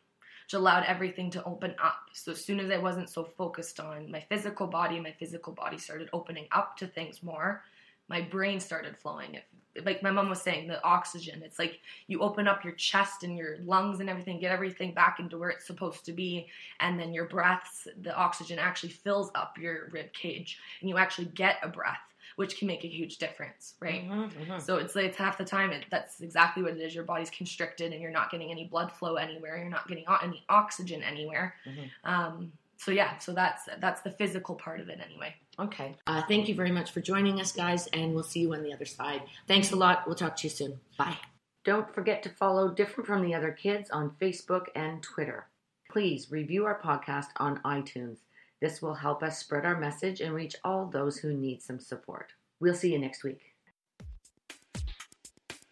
which 0.45 0.55
allowed 0.55 0.85
everything 0.85 1.31
to 1.31 1.45
open 1.45 1.75
up. 1.83 1.99
So 2.13 2.33
as 2.33 2.45
soon 2.45 2.59
as 2.61 2.71
I 2.71 2.79
wasn't 2.79 3.11
so 3.11 3.25
focused 3.25 3.81
on 3.81 4.11
my 4.11 4.25
physical 4.29 4.67
body, 4.67 4.99
my 5.01 5.13
physical 5.19 5.53
body 5.53 5.79
started 5.79 6.09
opening 6.13 6.47
up 6.53 6.77
to 6.79 6.87
things 6.87 7.23
more. 7.23 7.63
My 8.09 8.21
brain 8.23 8.59
started 8.61 8.97
flowing. 8.97 9.35
If, 9.35 9.85
like 9.85 10.03
my 10.03 10.11
mom 10.11 10.29
was 10.29 10.41
saying, 10.43 10.67
the 10.67 10.83
oxygen. 10.83 11.43
It's 11.45 11.59
like 11.59 11.79
you 12.09 12.21
open 12.21 12.49
up 12.49 12.65
your 12.65 12.73
chest 12.75 13.23
and 13.23 13.37
your 13.39 13.59
lungs 13.59 14.01
and 14.01 14.11
everything, 14.11 14.41
get 14.41 14.51
everything 14.51 14.93
back 14.93 15.21
into 15.21 15.39
where 15.39 15.51
it's 15.51 15.67
supposed 15.67 16.05
to 16.07 16.13
be, 16.13 16.49
and 16.81 16.99
then 16.99 17.13
your 17.15 17.27
breaths, 17.27 17.87
the 18.03 18.15
oxygen 18.17 18.59
actually 18.59 18.89
fills 18.91 19.31
up 19.37 19.57
your 19.59 19.89
rib 19.93 20.13
cage, 20.13 20.59
and 20.81 20.89
you 20.89 20.97
actually 20.97 21.27
get 21.27 21.59
a 21.63 21.69
breath, 21.69 22.01
which 22.37 22.59
can 22.59 22.67
make 22.67 22.83
a 22.85 22.89
huge 22.89 23.19
difference, 23.19 23.75
right? 23.79 24.05
Mhm, 24.09 24.33
mhm. 24.33 24.61
So 24.61 24.79
it's 24.79 24.97
like 24.97 25.05
it's 25.05 25.17
half 25.17 25.39
the 25.39 25.45
time 25.45 25.71
it, 25.71 25.85
that's 25.91 26.21
exactly 26.23 26.63
what 26.65 26.73
it 26.73 26.81
is. 26.81 26.93
Your 26.95 27.05
body's 27.05 27.31
constricted 27.31 27.93
and 27.93 28.03
you're 28.03 28.11
not 28.11 28.31
getting 28.33 28.51
any 28.51 28.65
blood 28.65 28.91
flow 28.91 29.15
anywhere. 29.15 29.59
You're 29.59 29.69
not 29.71 29.87
getting 29.87 30.05
o- 30.09 30.19
any 30.23 30.45
oxygen 30.49 31.05
anywhere. 31.05 31.55
Mhm. 31.67 31.91
Um, 32.03 32.53
so 32.79 32.93
yeah, 32.93 33.19
so 33.19 33.33
that's 33.33 33.69
that's 33.81 34.03
the 34.03 34.11
physical 34.11 34.55
part 34.55 34.81
of 34.81 34.89
it 34.89 35.01
anyway. 35.05 35.35
Okay. 35.59 35.97
Uh, 36.07 36.23
thank 36.29 36.49
you 36.49 36.55
very 36.55 36.71
much 36.71 36.93
for 36.93 37.01
joining 37.01 37.41
us, 37.41 37.51
guys, 37.51 37.89
and 37.89 38.15
we'll 38.15 38.23
see 38.23 38.41
you 38.41 38.55
on 38.55 38.63
the 38.63 38.73
other 38.73 38.85
side. 38.85 39.23
Thanks 39.49 39.73
a 39.73 39.77
lot. 39.77 40.07
We'll 40.07 40.15
talk 40.15 40.37
to 40.37 40.47
you 40.47 40.51
soon. 40.51 40.79
Bye. 40.97 41.17
Don't 41.65 41.93
forget 41.93 42.23
to 42.23 42.29
follow 42.31 42.71
Different 42.71 43.09
from 43.09 43.23
the 43.23 43.35
Other 43.35 43.51
Kids 43.51 43.91
on 43.91 44.13
Facebook 44.23 44.67
and 44.77 45.03
Twitter. 45.03 45.49
Please 45.91 46.31
review 46.31 46.65
our 46.67 46.81
podcast 46.81 47.27
on 47.39 47.61
iTunes. 47.65 48.19
This 48.61 48.81
will 48.81 48.95
help 48.95 49.25
us 49.25 49.39
spread 49.39 49.67
our 49.67 49.79
message 49.79 50.21
and 50.21 50.33
reach 50.33 50.55
all 50.63 50.87
those 50.87 51.19
who 51.19 51.33
need 51.33 51.63
some 51.63 51.81
support. 51.81 52.33
We'll 52.61 52.75
see 52.75 52.93
you 52.93 52.99
next 52.99 53.25
week. 53.25 53.55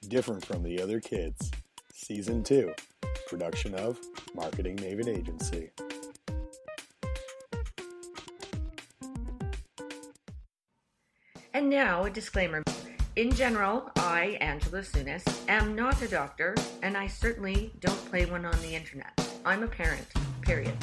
Different 0.09 0.45
from 0.45 0.63
the 0.63 0.83
Other 0.83 1.01
Kids, 1.01 1.51
Season 1.93 2.43
2, 2.43 2.73
production 3.29 3.75
of 3.75 3.99
Marketing 4.35 4.77
Maven 4.77 5.09
Agency. 5.09 5.71
And 11.57 11.71
now 11.71 12.05
a 12.05 12.11
disclaimer. 12.11 12.63
In 13.17 13.33
general, 13.33 13.91
I, 13.97 14.37
Angela 14.43 14.81
Sunis, 14.81 15.25
am 15.49 15.75
not 15.75 16.03
a 16.03 16.07
doctor, 16.07 16.55
and 16.83 16.99
I 16.99 17.07
certainly 17.07 17.73
don't 17.81 18.11
play 18.11 18.27
one 18.27 18.45
on 18.45 18.61
the 18.61 18.75
internet. 18.75 19.19
I'm 19.43 19.63
a 19.63 19.67
parent, 19.67 20.07
period. 20.43 20.77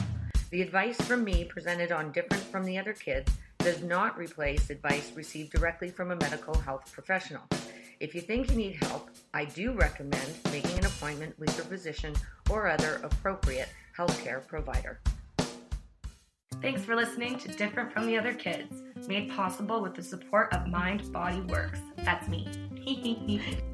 The 0.49 0.63
advice 0.63 0.99
from 0.99 1.23
me 1.23 1.43
presented 1.43 1.91
on 1.91 2.11
Different 2.11 2.41
from 2.45 2.65
the 2.65 2.79
Other 2.79 2.93
Kids 2.93 3.31
does 3.59 3.83
not 3.83 4.17
replace 4.17 4.71
advice 4.71 5.11
received 5.13 5.51
directly 5.51 5.89
from 5.89 6.09
a 6.09 6.15
medical 6.15 6.57
health 6.57 6.91
professional. 6.91 7.43
If 7.99 8.15
you 8.15 8.21
think 8.21 8.49
you 8.49 8.57
need 8.57 8.83
help, 8.83 9.11
I 9.31 9.45
do 9.45 9.73
recommend 9.73 10.39
making 10.45 10.79
an 10.79 10.87
appointment 10.87 11.37
with 11.37 11.55
your 11.55 11.67
physician 11.67 12.15
or 12.49 12.67
other 12.67 12.99
appropriate 13.03 13.69
healthcare 13.95 14.47
provider. 14.47 14.99
Thanks 16.63 16.83
for 16.83 16.95
listening 16.95 17.37
to 17.39 17.49
Different 17.49 17.91
from 17.93 18.07
the 18.07 18.17
Other 18.17 18.33
Kids, 18.33 18.81
made 19.07 19.29
possible 19.29 19.81
with 19.81 19.95
the 19.95 20.03
support 20.03 20.53
of 20.53 20.67
Mind 20.67 21.11
Body 21.11 21.41
Works. 21.41 21.79
That's 21.97 22.27
me. 22.27 22.47